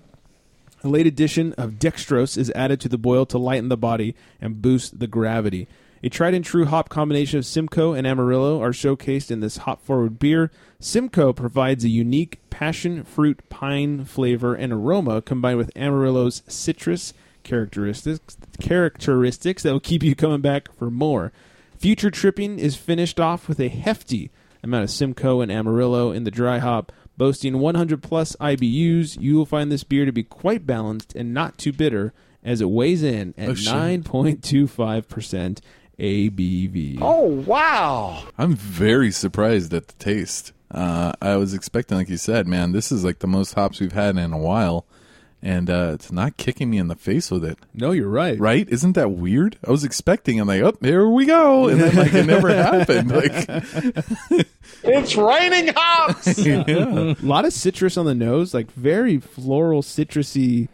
[0.83, 4.63] A late addition of dextrose is added to the boil to lighten the body and
[4.63, 5.69] boost the gravity.
[6.03, 9.85] A tried and true hop combination of Simcoe and Amarillo are showcased in this hop
[9.85, 10.51] forward beer.
[10.79, 17.13] Simcoe provides a unique passion fruit pine flavor and aroma combined with Amarillo's citrus
[17.43, 21.33] characteristics characteristics that will keep you coming back for more.
[21.77, 24.31] Future Tripping is finished off with a hefty
[24.63, 29.21] amount of Simcoe and Amarillo in the dry hop, boasting 100 plus IBUs.
[29.21, 32.71] You will find this beer to be quite balanced and not too bitter, as it
[32.71, 35.61] weighs in at Oh, 9.25%
[35.99, 36.99] ABV.
[37.03, 38.25] Oh wow!
[38.39, 40.53] I'm very surprised at the taste.
[40.71, 43.93] Uh, I was expecting, like you said, man, this is like the most hops we've
[43.93, 44.87] had in a while,
[45.43, 47.59] and uh, it's not kicking me in the face with it.
[47.75, 48.39] No, you're right.
[48.39, 48.69] Right?
[48.69, 49.57] Isn't that weird?
[49.67, 53.11] I was expecting, I'm like, oh, here we go, and then like it never happened.
[53.11, 54.47] Like,
[54.85, 56.39] It's raining hops.
[56.47, 56.65] yeah.
[56.69, 60.69] A lot of citrus on the nose, like very floral, citrusy,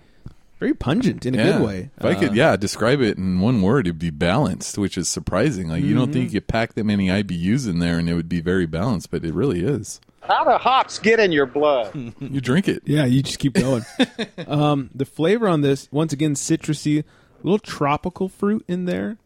[0.60, 1.52] very pungent in a Yeah.
[1.58, 1.90] good way.
[1.98, 5.08] If I could, Uh, yeah, describe it in one word, it'd be balanced, which is
[5.08, 5.68] surprising.
[5.68, 6.12] Like you don't Mm-hmm.
[6.12, 9.10] think you could pack that many IBUs in there and it would be very balanced,
[9.10, 10.00] but it really is.
[10.28, 11.92] How do hops get in your blood?
[12.20, 12.82] You drink it.
[12.84, 13.84] Yeah, you just keep going.
[14.46, 17.04] um, the flavor on this, once again, citrusy, a
[17.42, 19.16] little tropical fruit in there,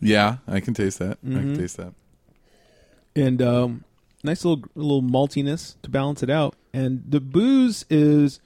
[0.00, 1.18] Yeah, I can taste that.
[1.24, 1.40] I Mm-hmm.
[1.40, 1.92] can taste that.
[3.16, 3.84] and um,
[4.22, 6.54] nice little little maltiness to balance it out.
[6.72, 8.40] And the booze is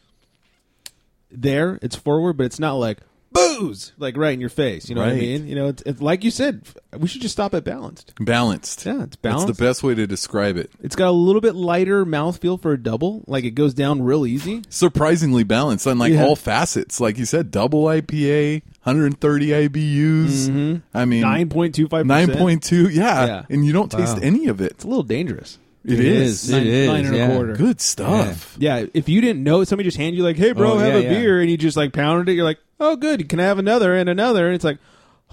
[1.31, 2.99] there; it's forward, but it's not like
[3.33, 4.89] booze, like right in your face.
[4.89, 5.21] You know what I Right.
[5.21, 5.47] mean?
[5.49, 6.63] You know, it's, it's like you said,
[6.99, 8.13] we should just stop at balanced.
[8.21, 8.85] Balanced.
[8.87, 9.47] Yeah, it's That's balanced.
[9.59, 10.71] the best way to describe it.
[10.83, 14.27] It's got a little bit lighter mouthfeel for a double, like it goes down real
[14.27, 14.63] easy.
[14.69, 16.25] Surprisingly balanced on like Yeah.
[16.25, 17.01] all facets.
[17.01, 20.49] Like you said, double IPA, 130 IBUs.
[20.49, 20.77] Mm-hmm.
[20.95, 22.07] I mean, Nine point two five.
[22.07, 22.89] nine point two.
[22.89, 23.27] Yeah.
[23.27, 23.43] Yeah.
[23.49, 24.73] and you don't taste any of it.
[24.73, 25.59] It's a little dangerous.
[25.85, 26.45] It It is.
[26.45, 26.51] is.
[26.51, 27.27] Nine, It is, nine and yeah.
[27.29, 27.53] a quarter.
[27.55, 28.57] Good stuff.
[28.59, 30.99] Yeah, if you didn't know, somebody just hand you like, "Hey, bro, Oh, have yeah,
[31.01, 31.09] a yeah.
[31.21, 32.37] beer," and you just like pounded it.
[32.37, 34.79] You're like, "Oh, good, Can I have another and another." And it's like,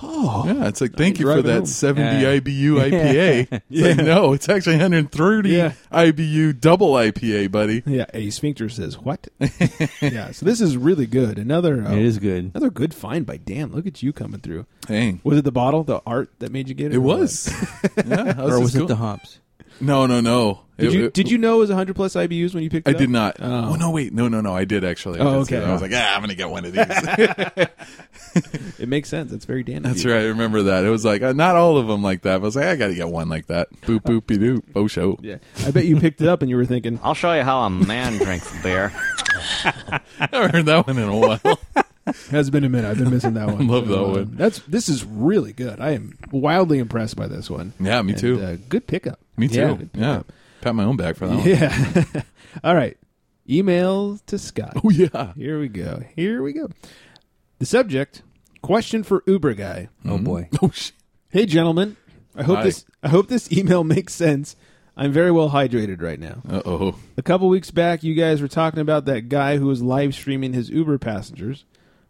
[0.01, 1.65] "Oh, Yeah, it's like thank you for that home.
[1.67, 2.39] 70 Yeah.
[2.39, 3.61] IBU IPA.
[3.69, 5.73] It's like, no, it's actually 130 Yeah.
[5.91, 7.83] IBU double IPA, buddy.
[7.85, 9.27] yeah." A sphincter says, "What?"
[10.01, 11.37] yeah, so this is really good.
[11.37, 12.51] Another, uh, It is good.
[12.55, 13.71] another good find by Dan.
[13.71, 14.65] Look at you coming through.
[14.87, 15.21] Dang.
[15.23, 16.95] Was it the bottle, the art that made you get it?
[16.95, 17.53] It or was.
[18.07, 19.39] yeah, I Or was just it the hops?
[19.81, 20.61] No, no, no.
[20.77, 22.87] Did It- you it- did you know it was 100 plus IBUs when you picked
[22.87, 22.95] it up?
[22.95, 22.99] I up?
[22.99, 23.35] did not.
[23.39, 23.71] Oh.
[23.71, 23.75] Oh.
[23.75, 24.55] no, wait, no, no, no.
[24.55, 25.19] I did actually.
[25.19, 25.61] I Oh, okay.
[25.63, 27.67] I was like, ah, I'm gonna get one of these.
[28.79, 29.33] It makes sense.
[29.33, 29.81] It's very Dan.
[29.83, 30.21] That's right.
[30.21, 30.85] I remember that.
[30.85, 32.37] It was like uh, not all of them like that.
[32.37, 33.69] But I was like, I got to get one like that.
[33.81, 34.63] Boop boopy doop.
[34.75, 35.17] Oh show.
[35.21, 37.61] Yeah, I bet you picked it up and you were thinking, I'll show you how
[37.61, 38.93] a man drinks beer.
[39.65, 39.99] I
[40.31, 41.59] haven't heard that one in a while.
[42.31, 42.89] Has been a minute.
[42.89, 43.67] I've been missing that one.
[43.67, 44.35] Love that uh, one.
[44.35, 45.79] That's this is really good.
[45.79, 47.73] I am wildly impressed by this one.
[47.79, 48.41] Yeah, me And, too.
[48.41, 49.19] uh, good pickup.
[49.37, 49.89] Me too.
[49.93, 50.21] Yeah, Yeah.
[50.61, 51.47] Pat my own back for that one.
[51.47, 52.21] Yeah.
[52.63, 52.97] All right.
[53.49, 54.73] Email to Scott.
[54.83, 55.33] Oh yeah.
[55.33, 56.03] Here we go.
[56.15, 56.69] Here we go.
[57.59, 58.21] The subject:
[58.61, 59.89] question for Uber guy.
[60.05, 60.49] Oh boy.
[60.61, 60.93] Oh shit.
[61.29, 61.95] Hey, gentlemen.
[62.35, 62.63] I hope Hi.
[62.65, 62.85] this.
[63.01, 64.55] I hope this email makes sense.
[64.97, 66.41] I'm very well hydrated right now.
[66.47, 66.95] Uh oh.
[67.17, 70.51] A couple weeks back, you guys were talking about that guy who was live streaming
[70.53, 71.63] his Uber passengers.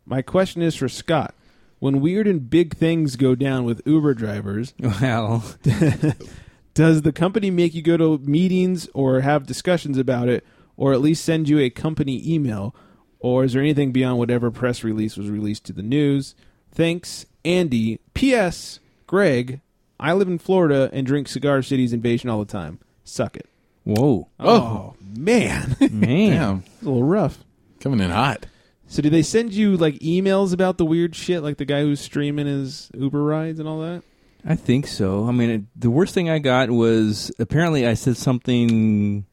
[0.09, 1.35] My question is for Scott.
[1.77, 5.45] When weird and big things go down with Uber drivers, Well,
[6.73, 10.45] does the company make you go to meetings or have discussions about it,
[10.77, 12.75] or at least send you a company email?
[13.19, 16.35] Or is there anything beyond whatever press release was released to the news?
[16.71, 17.99] Thanks, Andy.
[18.13, 18.79] P.S.
[19.07, 19.61] Greg,
[19.99, 22.79] I live in Florida and drink Cigar City's Invasion all the time.
[23.03, 23.47] Suck it.
[23.83, 25.75] whoa, Oh, oh man.
[25.79, 25.99] man.
[26.01, 26.63] Damn.
[26.81, 27.39] a little rough.
[27.79, 28.45] Coming in hot.
[28.91, 31.99] So, do they send you like emails about the weird shit, like the guy who's
[31.99, 34.01] streaming his Uber rides and all that?
[34.43, 35.27] I think so.
[35.27, 39.25] I mean, it, the worst thing I got was apparently I said something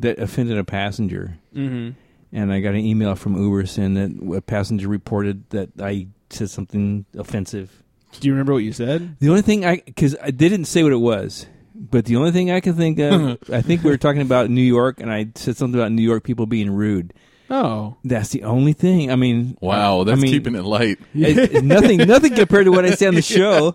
[0.00, 1.90] that offended a passenger, Mm-hmm.
[2.32, 6.50] and I got an email from Uber saying that a passenger reported that I said
[6.50, 7.82] something offensive.
[8.20, 9.16] Do you remember what you said?
[9.20, 12.50] The only thing I because I didn't say what it was, but the only thing
[12.50, 15.56] I can think of, I think we were talking about New York, and I said
[15.56, 17.12] something about New York people being rude.
[17.50, 19.10] Oh, That's the only thing.
[19.10, 20.98] I mean, Wow, I that's mean, keeping it light.
[21.14, 23.72] it- it- nothing, nothing compared to what I say on the show.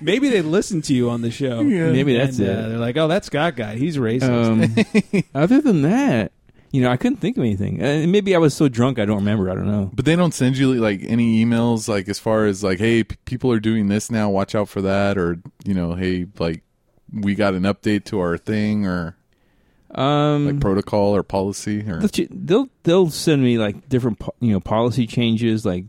[0.00, 1.62] maybe they listen to you on the show.
[1.62, 2.58] Maybe that's and, it.
[2.58, 6.32] uh, they're like, "Oh, that Scott guy, he's racist." Um, other than that,
[6.70, 7.82] you know, I couldn't think of anything.
[7.82, 9.50] Uh, maybe I was so drunk I don't remember.
[9.50, 9.90] I don't know.
[9.92, 13.16] But they don't send you like any emails like as far as like, hey, p-
[13.26, 16.62] people are doing this now, watch out for that, or you know, hey, like
[17.12, 19.16] we got an update to our thing or
[19.94, 24.60] Um, like protocol or policy or they'll they'll they'll send me like different you know
[24.60, 25.66] policy changes.
[25.66, 25.84] Like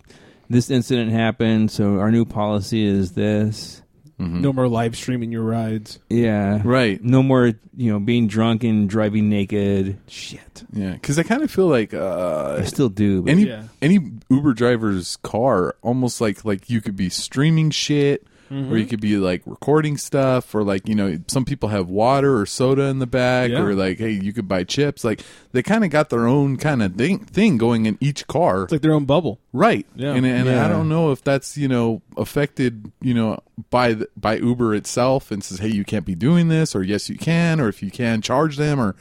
[0.49, 3.81] this incident happened, so our new policy is this.
[4.19, 5.99] no more live streaming your rides.
[6.09, 7.01] Yeah, right.
[7.03, 9.97] No more you know being drunk and driving naked.
[10.07, 10.63] Shit.
[10.73, 13.21] Yeah, because I kind of feel like uh, I still do.
[13.21, 13.63] But any Yeah.
[13.81, 19.01] any Uber driver's car almost like like you could be streaming shit or you could
[19.01, 22.99] be like recording stuff or like you know some people have water or soda in
[22.99, 23.61] the back Yeah.
[23.61, 25.21] or like hey you could buy chips like
[25.53, 28.71] they kind of got their own kind of thing, thing going in each car It's
[28.71, 29.39] like their own bubble.
[29.53, 30.13] right Yeah.
[30.13, 30.65] and and Yeah.
[30.65, 35.31] I don't know if that's you know affected you know by the, by Uber itself
[35.31, 37.89] and says hey you can't be doing this or yes you can or if you
[37.91, 38.95] can charge them or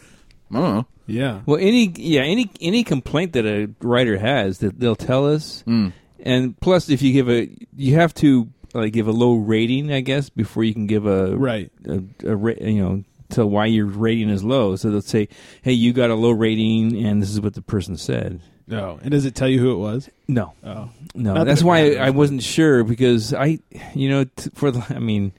[0.50, 1.40] I don't know Yeah.
[1.46, 5.92] Well, any yeah, any any complaint that a writer has that they'll tell us, Mm.
[6.24, 10.00] and plus if you give a, you have to like give a low rating, I
[10.00, 11.70] guess, before you can give a Right.
[11.86, 14.76] a, a ra- you know to why your rating is low.
[14.76, 15.28] So they'll say,
[15.62, 18.40] hey, you got a low rating, and this is what the person said.
[18.66, 18.98] No.
[19.02, 20.08] And does it tell you who it was?
[20.28, 20.90] No, Oh.
[21.14, 23.58] no, Not that's it why matters, I, I wasn't sure because I,
[23.94, 25.32] you know, t- for the, I mean,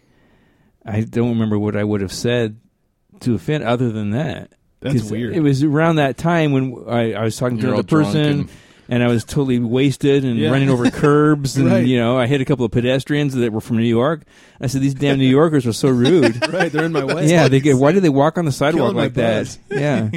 [0.86, 2.60] I don't remember what I would have said
[3.22, 4.52] to offend other than that.
[4.82, 5.34] That's 'Cause weird.
[5.36, 8.34] It was around that time when I, I was talking to You're all another person,
[8.34, 8.50] drunk
[8.90, 10.50] and, I was totally wasted and Yeah.
[10.52, 11.86] running over curbs, and Right.
[11.86, 14.24] you know, I hit a couple of pedestrians that were from New York.
[14.62, 16.72] I said, "These damn New Yorkers are so rude." right.
[16.72, 17.30] They're in my way.
[17.30, 17.78] yeah, they get.
[17.78, 19.58] Why do they walk on the sidewalk like that?
[19.70, 20.10] Yeah.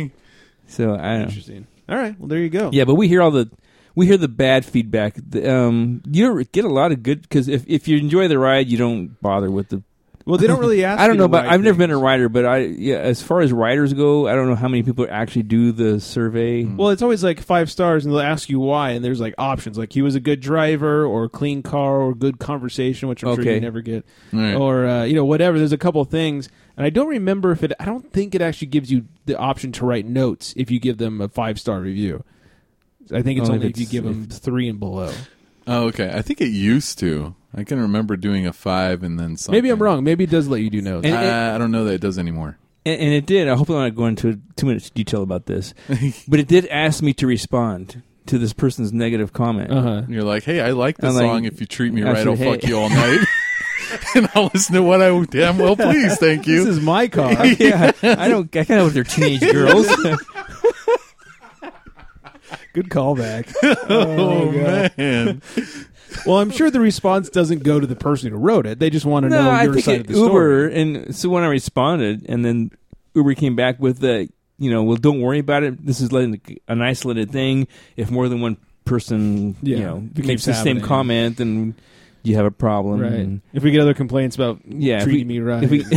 [0.69, 1.19] So I don't.
[1.19, 1.23] know.
[1.25, 1.67] Interesting.
[1.89, 2.19] All right.
[2.19, 2.71] Well, there you go.
[2.73, 3.49] Yeah, but we hear all the
[3.95, 5.15] we hear the bad feedback.
[5.17, 8.69] The, Um, you get a lot of good because if if you enjoy the ride,
[8.69, 9.83] you don't bother with the.
[10.27, 11.01] Well, they don't really ask.
[11.01, 12.03] I don't know, but I've never been a things.
[12.03, 12.29] rider.
[12.29, 15.45] But I yeah, as far as riders go, I don't know how many people actually
[15.45, 16.65] do the survey.
[16.65, 19.79] Well, it's always like five stars, and they'll ask you why, and there's like options,
[19.79, 23.45] like he was a good driver, or clean car, or good conversation, which I'm sure
[23.45, 24.55] you never get, Right.
[24.57, 25.59] or uh, you know whatever.
[25.59, 27.73] There's a couple of things, and I don't remember if it.
[27.79, 30.99] I don't think it actually gives you the option to write notes if you give
[30.99, 32.25] them a five star review.
[33.13, 35.13] I think it's Oh, if only if you give them if- three and below.
[35.69, 36.11] Oh, okay.
[36.13, 37.35] I think it used to.
[37.57, 39.57] I can remember doing a five and then something.
[39.57, 40.05] Maybe I'm wrong.
[40.05, 41.07] Maybe it does let you do notes.
[41.07, 42.59] And- Uh, I don't know that it does anymore.
[42.85, 43.49] And, and it did.
[43.49, 45.75] I hope I'm not going into too much detail about this,
[46.29, 49.71] but it did ask me to respond to this person's negative comment.
[49.73, 50.03] uh huh.
[50.09, 51.45] You're like, hey, I like the I'm like- song.
[51.47, 52.53] If you treat me I right, said, I'll hey.
[52.53, 53.21] fuck you all night.
[54.17, 56.17] and I'll listen to what I damn well please.
[56.19, 56.57] Thank you.
[56.57, 56.71] This you.
[56.73, 57.47] is my car.
[57.47, 58.55] yeah, I don't.
[58.57, 59.87] I kind of with their teenage girls.
[62.73, 63.53] Good callback.
[63.89, 64.93] oh God.
[64.99, 65.43] man.
[66.27, 68.79] Well, I'm sure the response doesn't go to the person who wrote it.
[68.79, 70.81] They just want to no, know I your think side it, of the Uber, story.
[70.81, 72.71] and so when I responded, and then
[73.15, 75.85] Uber came back with the, you know, well, don't worry about it.
[75.85, 77.69] This is like an isolated thing.
[77.97, 81.75] If more than one person, you know, makes the same comment, then
[82.23, 83.01] you have a problem.
[83.01, 83.13] Right.
[83.13, 85.85] And, If we get other complaints about yeah, treating we- me right, we,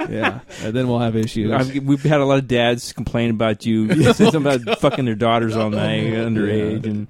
[0.08, 1.52] yeah, and then we'll have issues.
[1.52, 5.14] I've, we've had a lot of dads complain about you, oh, something about fucking their
[5.14, 7.06] daughters all night, underage, and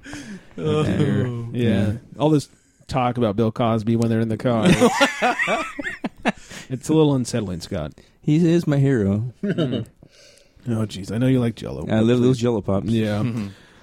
[0.61, 1.93] and- yeah.
[2.19, 2.49] all this
[2.87, 4.65] talk about Bill Cosby when they're in the car.
[6.69, 7.93] it's a little unsettling, Scott.
[8.21, 9.31] he is my hero.
[9.41, 9.81] Hmm.
[10.67, 11.87] Oh, jeez, I know you like Jello.
[11.89, 12.87] I love those Jello pops.
[12.87, 13.23] Yeah.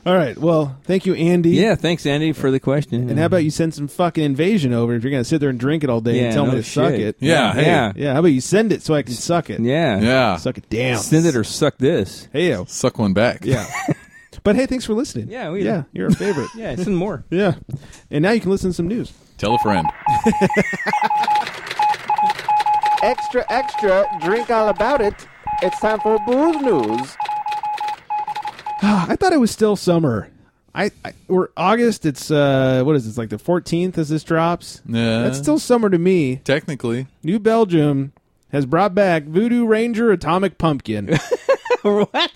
[0.07, 0.38] All right.
[0.38, 1.51] Well, thank you, Andy.
[1.51, 3.11] Yeah, thanks, Andy, for the question.
[3.11, 5.51] And how about you send some fucking invasion over if you're going to sit there
[5.51, 7.01] and drink it all day Yeah, and tell no me to suck shit.
[7.01, 7.17] it?
[7.19, 7.62] Yeah, hey.
[7.67, 8.12] yeah, Yeah.
[8.12, 9.61] How about you send it so I can suck it?
[9.61, 10.37] yeah, Yeah.
[10.37, 10.99] Suck it down.
[10.99, 12.29] Send it or suck this.
[12.33, 12.64] Hey, yo.
[12.67, 13.45] Suck one back.
[13.45, 13.67] Yeah.
[14.49, 15.29] but hey, thanks for listening.
[15.29, 16.49] Yeah, we- yeah, you're a favorite.
[16.57, 17.23] Yeah, send more.
[17.31, 17.57] yeah.
[18.11, 19.13] And now you can listen to some news.
[19.37, 19.87] Tell a friend.
[23.01, 25.15] Extra, extra, drink all about it.
[25.63, 27.17] It's time for booze news.
[28.83, 30.31] I thought it was still summer.
[30.75, 32.05] I, I we're August.
[32.07, 34.83] It's uh, what is this like the 14th as this drops?
[34.85, 35.23] Yeah.
[35.23, 36.37] That's still summer to me.
[36.37, 37.07] Technically.
[37.23, 38.13] New Belgium
[38.51, 41.17] has brought back Voodoo Ranger Atomic Pumpkin.
[41.83, 42.33] what?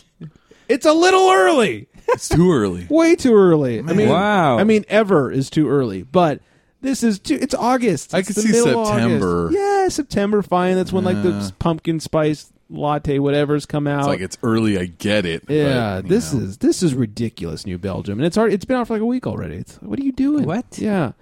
[0.68, 1.88] it's a little early.
[2.08, 2.86] It's too early.
[2.90, 3.78] Way too early.
[3.78, 4.58] I mean, Wow.
[4.58, 6.02] I mean, ever is too early.
[6.02, 6.40] But
[6.80, 7.38] this is too.
[7.40, 8.14] It's August.
[8.14, 9.46] I It's could the see middle of September.
[9.46, 9.58] August.
[9.58, 10.42] Yeah, September.
[10.42, 10.74] Fine.
[10.76, 11.50] That's when like the Yeah.
[11.58, 14.00] pumpkin spice latte, whatever's come out.
[14.00, 14.78] It's like it's early.
[14.78, 15.44] I get it.
[15.48, 16.40] yeah, but, you this know.
[16.40, 19.06] is this is ridiculous, New Belgium, and it's already it's been out for like a
[19.06, 19.56] week already.
[19.56, 20.44] It's, what are you doing?
[20.44, 20.78] What?
[20.78, 21.12] Yeah,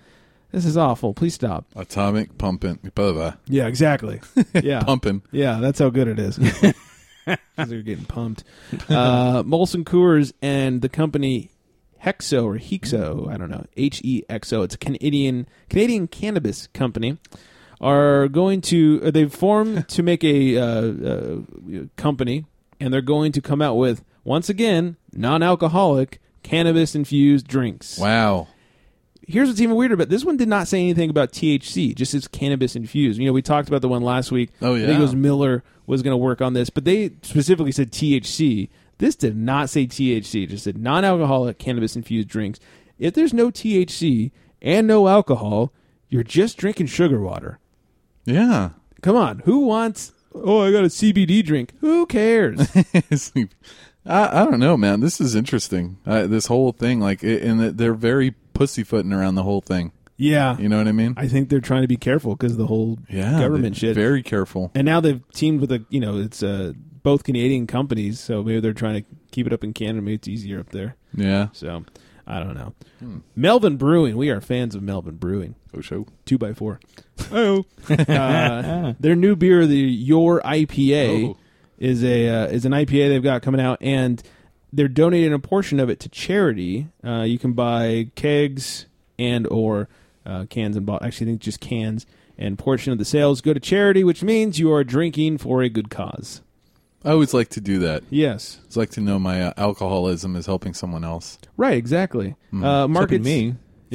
[0.52, 1.12] this is awful.
[1.12, 1.66] Please stop.
[1.76, 2.78] atomic pumping.
[2.94, 3.34] Blah, blah.
[3.46, 4.20] Yeah, exactly.
[4.62, 5.22] Yeah, Pumping.
[5.32, 6.38] Yeah, that's how good it is.
[7.26, 8.44] 'Cause They're getting pumped.
[8.88, 11.50] Uh, Molson Coors and the company
[12.04, 14.62] Hexo or Hexo, I don't know, H E X O.
[14.62, 17.18] It's a Canadian Canadian cannabis company.
[17.80, 21.38] Are going to uh, they've formed to make a uh, uh,
[21.96, 22.44] company,
[22.78, 28.48] and they're going to come out with once again non-alcoholic cannabis infused drinks Wow.
[29.30, 32.28] Here's what's even weirder but this one did not say anything about THC, just it's
[32.28, 33.18] cannabis infused.
[33.18, 34.50] You know, we talked about the one last week.
[34.60, 34.98] Oh, I think yeah.
[34.98, 38.68] it was Miller was going to work on this, but they specifically said THC.
[38.98, 42.60] This did not say THC, it just said non-alcoholic cannabis infused drinks.
[42.98, 45.72] If there's no THC and no alcohol,
[46.08, 47.58] you're just drinking sugar water.
[48.26, 48.70] Yeah.
[49.00, 51.74] Come on, who wants Oh, I got a CBD drink.
[51.80, 52.70] Who cares?
[54.06, 55.00] I, I don't know, man.
[55.00, 55.98] This is interesting.
[56.06, 59.90] Uh, this whole thing, like, it, and they're very pussyfooting around the whole thing.
[60.18, 60.58] yeah.
[60.58, 61.14] You know what I mean?
[61.16, 63.40] I think they're trying to be careful because the whole yeah.
[63.40, 63.94] government shit.
[63.94, 64.70] Very careful.
[64.74, 68.60] And now they've teamed with a, you know, it's uh, both Canadian companies, so maybe
[68.60, 70.02] they're trying to keep it up in Canada.
[70.02, 70.96] Maybe it's easier up there.
[71.14, 71.48] Yeah.
[71.52, 71.84] So
[72.26, 72.74] I don't know.
[73.34, 75.54] Melvin Brewing, we are fans of Melvin Brewing.
[75.74, 76.06] Oh, show.
[76.26, 76.80] Two by four.
[77.32, 81.36] Oh, uh, their new beer, the Your IPA, Oh.
[81.78, 84.22] is a uh, is an IPA they've got coming out, and
[84.72, 86.88] they're donating a portion of it to charity.
[87.04, 88.86] Uh, you can buy kegs
[89.18, 89.88] and or
[90.24, 91.06] uh, cans and bottles.
[91.06, 92.06] Actually, I think just cans.
[92.38, 95.68] And portion of the sales go to charity, which means you are drinking for a
[95.68, 96.40] good cause.
[97.04, 98.02] I always like to do that.
[98.10, 101.38] Yes, It's like to know my uh, alcoholism is helping someone else.
[101.56, 102.36] right, exactly.
[102.50, 102.64] Hmm.
[102.64, 103.56] Uh, markets me.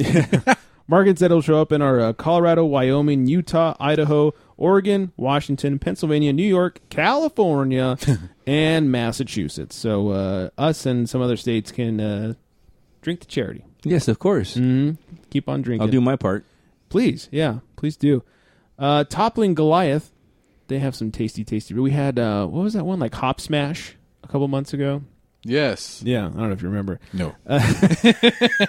[0.88, 6.46] Markets that'll show up in are uh, Colorado, Wyoming, Utah, Idaho, Oregon, Washington, Pennsylvania, New
[6.46, 7.96] York, California,
[8.46, 9.74] and Massachusetts.
[9.74, 12.34] So uh, us and some other states can uh,
[13.02, 13.64] drink to charity.
[13.82, 14.54] Yes, of course.
[14.54, 14.92] hmm
[15.30, 15.82] Keep on drinking.
[15.86, 16.44] I'll do my part.
[16.88, 18.22] Please, yeah, please do.
[18.78, 20.12] Uh, Toppling Goliath,
[20.68, 21.74] they have some tasty, tasty.
[21.74, 25.02] We had uh, what was that one like Hop Smash a couple months ago?
[25.46, 26.02] Yes.
[26.04, 26.98] Yeah, I don't know if you remember.
[27.12, 27.34] No.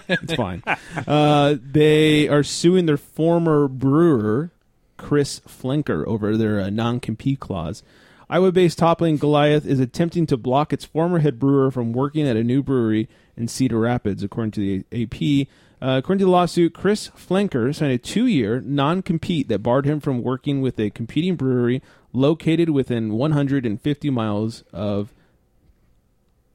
[0.10, 0.64] It's fine.
[1.08, 4.52] uh, they are suing their former brewer,
[4.98, 7.84] Chris Flenker, over their uh, non compete clause.
[8.30, 12.36] Iowa based Toppling Goliath is attempting to block its former head brewer from working at
[12.36, 15.48] a new brewery in Cedar Rapids, according to the AP.
[15.80, 19.86] Uh, according to the lawsuit, Chris Flenker signed a two year non compete that barred
[19.86, 21.82] him from working with a competing brewery
[22.14, 25.14] located within 150 miles of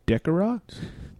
[0.07, 0.61] Decorah?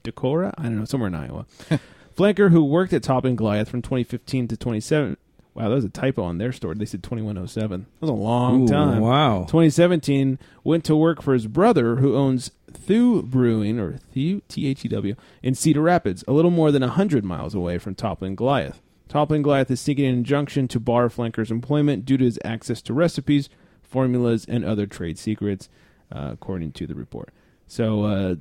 [0.05, 0.55] Decorah?
[0.59, 1.47] I don't know, somewhere in Iowa.
[2.17, 5.17] Flanker, who worked at Toppling Goliath from 2015 to 27.
[5.55, 6.75] Wow, that was a typo on their story.
[6.77, 7.81] They said 2107.
[7.83, 9.01] That was a long Ooh, time.
[9.01, 9.41] wow.
[9.41, 14.85] 2017 went to work for his brother, who owns Thew Brewing or Thew T H
[14.85, 18.81] E W in Cedar Rapids, a little more than hundred miles away from Toppling Goliath.
[19.09, 22.95] Toppling Goliath is seeking an injunction to bar Flanker's employment due to his access to
[22.95, 23.51] recipes,
[23.83, 25.69] formulas, and other trade secrets,
[26.11, 27.29] uh, according to the report.
[27.67, 28.35] So uh,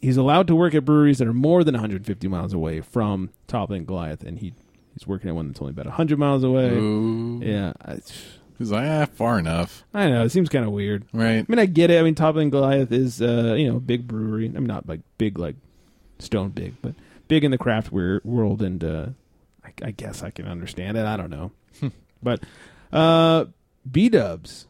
[0.00, 3.84] he's allowed to work at breweries that are more than 150 miles away from Toppling
[3.84, 4.54] Goliath, and he
[4.94, 6.70] he's working at one that's only about 100 miles away.
[6.70, 7.40] Ooh.
[7.42, 7.98] Yeah, I,
[8.58, 9.84] He's like, ah, far enough.
[9.94, 11.04] I know it seems kind of weird.
[11.12, 11.38] Right.
[11.38, 12.00] I mean, I get it.
[12.00, 14.50] I mean, Toppling Goliath is uh, you know a big brewery.
[14.52, 15.54] I'm not like big like
[16.18, 16.94] Stone Big, but
[17.28, 19.06] big in the craft weir- world, and uh,
[19.64, 21.06] I, I guess I can understand it.
[21.06, 21.52] I don't know,
[22.22, 22.42] but
[22.92, 23.44] uh,
[23.88, 24.66] B Dubs,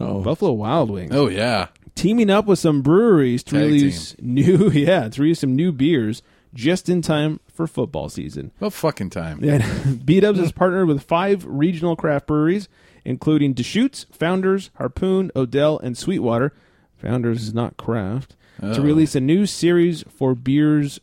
[0.00, 0.22] Oh.
[0.22, 1.68] Buffalo Wild Wings, Oh, yeah.
[1.94, 6.22] Teaming up with some breweries to Tag release new yeah to release some new beers
[6.54, 8.50] just in time for football season.
[8.58, 9.42] About fucking time.
[9.42, 9.66] Yeah,
[10.04, 12.68] B Dubs has partnered with five regional craft breweries,
[13.04, 16.52] including Deschutes, Founders, Harpoon, Odell, and Sweetwater.
[16.98, 18.36] Founders is not craft.
[18.60, 21.00] to release a new series for beers,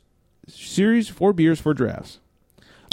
[0.47, 2.19] series for beers for drafts.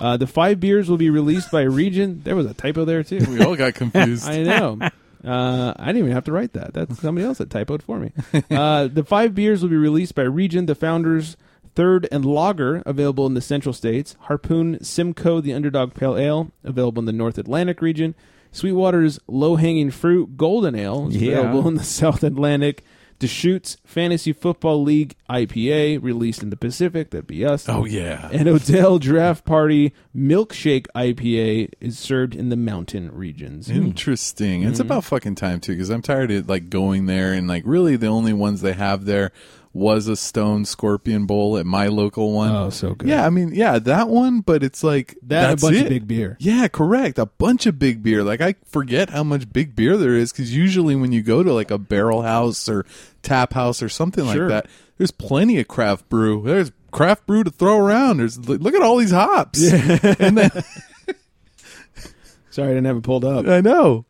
[0.00, 2.20] Uh, the five beers will be released by region.
[2.24, 3.24] There was a typo there too.
[3.28, 4.26] We all got confused.
[4.28, 4.78] I know.
[5.26, 6.72] Uh, I didn't even have to write that.
[6.72, 8.12] That's somebody else that typoed for me.
[8.50, 10.66] Uh, the five beers will be released by region.
[10.66, 11.36] The founders
[11.74, 14.16] Third and Lager, available in the Central States.
[14.20, 18.14] Harpoon Simcoe, the Underdog Pale Ale, available in the North Atlantic region.
[18.50, 21.40] Sweetwater's Low Hanging Fruit Golden Ale, is Yeah.
[21.40, 22.82] available in the South Atlantic.
[23.18, 27.10] Deschutes Fantasy Football League IPA, released in the Pacific.
[27.10, 27.68] That'd be us.
[27.68, 28.28] Oh, yeah.
[28.32, 33.70] And Odell Draft Party Milkshake IPA is served in the mountain regions.
[33.70, 34.62] Interesting.
[34.64, 34.82] It's Mhm.
[34.84, 38.06] about fucking time too, because I'm tired of like going there and like really the
[38.08, 39.32] only ones they have there
[39.76, 42.50] was a Stone Scorpion Bowl at my local one.
[42.50, 43.08] Oh, so good.
[43.08, 45.88] Yeah, I mean, yeah, that one, but it's like That and a that's bunch of
[45.90, 46.36] big beer.
[46.40, 47.18] Yeah, correct.
[47.18, 48.24] A bunch of big beer.
[48.24, 51.52] Like I forget how much big beer there is because usually when you go to
[51.52, 52.86] like a barrel house or
[53.22, 54.48] tap house or something Sure.
[54.48, 56.42] like that, there's plenty of craft brew.
[56.42, 58.16] There's craft brew to throw around.
[58.16, 59.62] There's look at all these hops.
[59.72, 60.50] and then
[62.50, 63.46] Sorry, I didn't have it pulled up.
[63.46, 64.06] I know,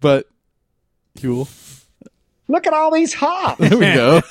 [0.00, 0.28] but
[1.20, 1.48] cool.
[2.46, 3.58] Look at all these hops.
[3.58, 4.22] There we go.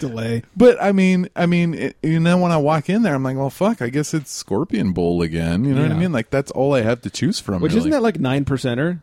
[0.00, 0.42] Delay.
[0.56, 3.36] But I mean, I mean, it, you know, when I walk in there, I'm like,
[3.36, 3.80] well, fuck.
[3.82, 5.64] I guess it's Scorpion Bowl again.
[5.64, 6.00] You know what I Yeah.
[6.00, 6.12] mean?
[6.12, 7.62] Like that's all I have to choose from.
[7.62, 7.80] Which really.
[7.80, 9.00] isn't that like nine percenter?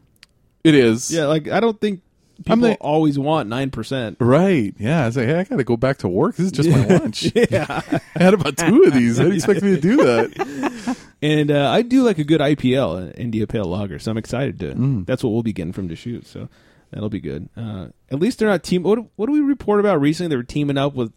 [0.64, 1.12] It is.
[1.12, 2.02] Yeah, like I don't think
[2.38, 4.18] people I'm the- always want nine percent.
[4.20, 4.74] Right.
[4.80, 5.04] Yeah.
[5.04, 6.36] I was like, hey, I got to go back to work.
[6.38, 7.32] This is just my lunch.
[7.36, 7.82] Yeah.
[8.16, 9.18] I had about two of these.
[9.18, 10.98] How do you expect me to do that?
[11.24, 14.60] And uh, I do like a good IPL, uh, India Pale Lager, so I'm excited
[14.60, 14.74] to.
[14.76, 15.06] Mm.
[15.06, 16.50] That's what we'll be getting from Deschutes, so
[16.94, 17.50] that'll be good.
[17.58, 18.84] Uh, at least they're not team.
[18.84, 20.30] What, what do we report about recently?
[20.30, 21.12] They were teaming up with.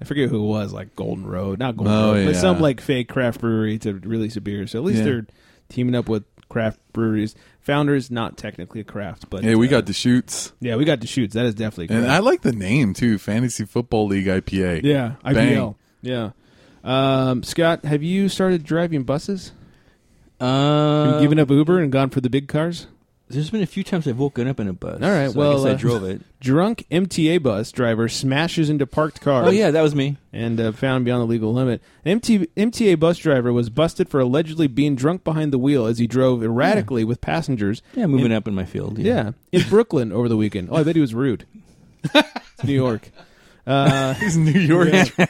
[0.00, 2.40] I forget who it was, like Golden Road, not Golden Oh, Road, but yeah.
[2.40, 4.66] some like fake craft brewery to release a beer.
[4.68, 5.04] So at least Yeah.
[5.04, 5.26] they're
[5.68, 7.34] teaming up with craft breweries.
[7.62, 10.52] Founders, not technically a craft, but Hey, we uh, got Deschutes.
[10.60, 11.34] yeah, we got Deschutes.
[11.34, 12.06] That is definitely And.
[12.10, 14.82] I like the name too, Fantasy Football League IPA.
[14.84, 15.34] Yeah, IPL.
[15.34, 15.74] Bang.
[16.02, 16.30] Yeah.
[16.84, 19.50] Um, Scott, have you started driving buses?
[20.40, 22.86] Uh, Have you given up Uber and gone for the big cars?
[23.30, 25.02] There's been a few times I've woken up in a bus.
[25.02, 25.30] All right.
[25.30, 26.22] so well, I guess I uh, drove it.
[26.40, 29.48] Drunk MTA bus driver smashes into parked cars.
[29.48, 30.16] Oh yeah, that was me.
[30.32, 31.82] and uh, found beyond the legal limit.
[32.04, 35.98] An MT, MTA bus driver was busted for allegedly being drunk behind the wheel as
[35.98, 37.82] he drove erratically with passengers.
[37.94, 38.98] Yeah, moving in, up in my field.
[38.98, 40.68] Yeah, in Brooklyn over the weekend.
[40.70, 41.44] Oh, I bet he was rude.
[42.64, 43.10] New York.
[43.66, 44.88] Uh, He's New York.
[45.18, 45.26] yeah.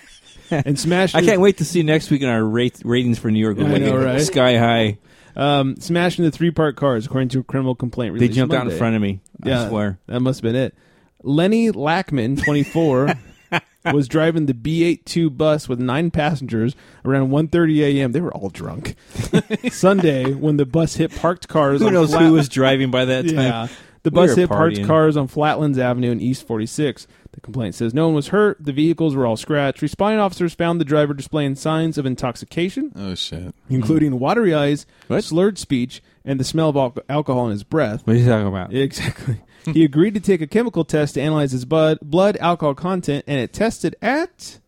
[0.51, 1.17] and smashed.
[1.17, 3.59] I can't wait to see next week in our rate, ratings for New York.
[3.59, 4.21] I know, right?
[4.21, 4.99] Sky high.
[5.39, 8.13] Um, smashed into three parked cars, according to a criminal complaint.
[8.15, 9.21] They released jumped out in front of me.
[9.45, 9.99] Yeah, I swear.
[10.09, 10.75] that must have been it.
[11.23, 13.15] Lenny Lackman, 24,
[13.93, 16.75] was driving the B82 bus with nine passengers
[17.05, 18.13] around 1:30 a.m.
[18.13, 18.97] They were all drunk.
[19.71, 21.81] Sunday, when the bus hit parked cars.
[21.81, 23.35] Who on knows flat- who was driving by that time?
[23.37, 23.69] Yeah,
[24.03, 24.87] the We bus were hit parked partying.
[24.87, 27.07] cars on Flatlands Avenue and East 46.
[27.33, 28.57] The complaint says no one was hurt.
[28.59, 29.83] The vehicles were all scratched.
[29.83, 33.55] Responding officers found the driver displaying signs of intoxication, Oh shit.
[33.69, 34.19] including hmm.
[34.19, 35.23] watery eyes, What?
[35.25, 38.07] slurred speech, and the smell of al- alcohol in his breath.
[38.07, 38.73] What are you talking about?
[38.75, 39.41] Exactly.
[39.73, 43.39] he agreed to take a chemical test to analyze his blood, blood alcohol content, and
[43.39, 44.59] it tested at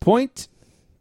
[0.00, 0.48] point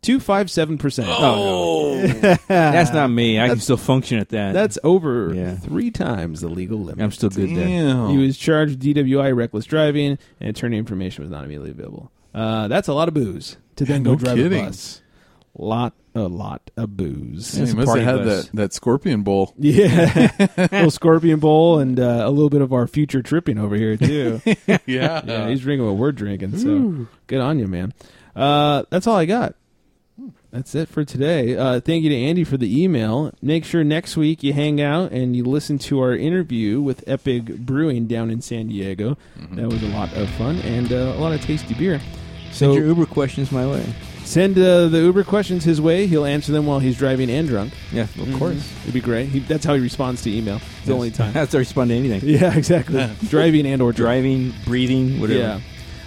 [0.02, 1.08] two five seven percent.
[1.12, 2.00] Oh,
[2.48, 3.39] That's not me.
[3.39, 4.54] I can still function at that.
[4.54, 5.56] That's over Yeah.
[5.56, 7.04] three times the legal limit.
[7.04, 7.66] I'm still good there.
[7.68, 8.10] Damn.
[8.10, 12.12] He was charged with DWI, reckless driving, and attorney information was not immediately available.
[12.34, 14.64] Uh, that's a lot of booze to then go no drive kidding.
[14.66, 15.02] a bus.
[15.60, 17.58] Lot, a lot of booze.
[17.58, 18.45] Yeah, he a must have had bus.
[18.45, 19.56] that, that Scorpion Bowl.
[19.58, 20.30] Yeah,
[20.72, 24.39] little Scorpion Bowl and uh, a little bit of our future tripping over here too.
[24.68, 24.78] yeah.
[24.86, 26.56] yeah, he's drinking what we're drinking.
[26.60, 27.91] So good on you, man.
[28.36, 29.56] Uh, that's all I got.
[30.52, 31.58] That's it for today.
[31.58, 33.32] Uh, thank you to Andy for the email.
[33.41, 37.58] Make sure next week you hang out and you listen to our interview with Epic
[37.58, 39.18] Brewing down in San Diego.
[39.52, 42.00] That was a lot of fun and uh, a lot of tasty beer.
[42.52, 43.86] Send your Uber questions my way.
[44.24, 46.08] send uh, the Uber questions his way.
[46.08, 47.74] He'll answer them while he's driving and drunk.
[47.91, 48.39] Yeah, of Mhm.
[48.39, 48.74] course.
[48.84, 49.28] It'd be great.
[49.28, 50.56] He, that's how he responds to email.
[50.78, 51.34] It's the only time.
[51.34, 52.22] That's to respond to anything.
[52.28, 53.08] yeah, exactly.
[53.28, 53.98] driving and or drunk.
[54.24, 55.39] Driving, breathing, whatever.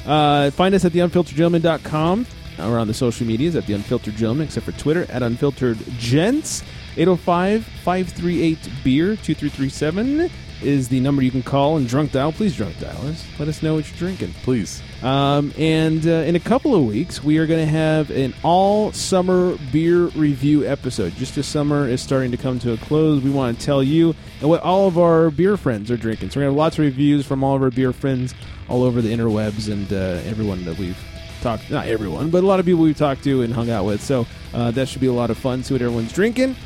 [0.07, 0.13] Yeah.
[0.13, 2.27] Uh, find us at theunfilteredgentleman.com
[2.61, 6.63] or on the social medias at the Unfiltered Gentleman, except for Twitter at Unfiltered Gents.
[6.97, 10.31] 805 538 Beer 2337
[10.63, 12.33] is the number you can call and drunk dial.
[12.33, 13.25] Please drunk dial us.
[13.39, 14.35] Let us know what you're drinking.
[14.43, 14.83] Please.
[15.03, 18.93] Um, and uh, in a couple of weeks, we are going to have an all
[18.93, 21.15] summer beer review episode.
[21.15, 24.15] Just as summer is starting to come to a close, we want to tell you
[24.41, 26.31] and what all of our beer friends are drinking.
[26.31, 28.35] So we're going to have lots of reviews from all of our beer friends
[28.69, 30.99] all over the interwebs and uh, everyone that we've
[31.41, 34.03] talked not everyone, but a lot of people we've talked to and hung out with.
[34.03, 35.63] So uh, that should be a lot of fun.
[35.63, 36.57] See what everyone's drinking.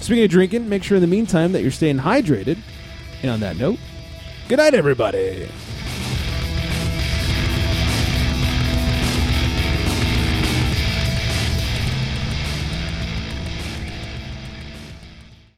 [0.00, 2.58] Speaking of drinking, make sure in the meantime that you're staying hydrated.
[3.22, 3.78] And on that note,
[4.48, 5.48] good night, everybody.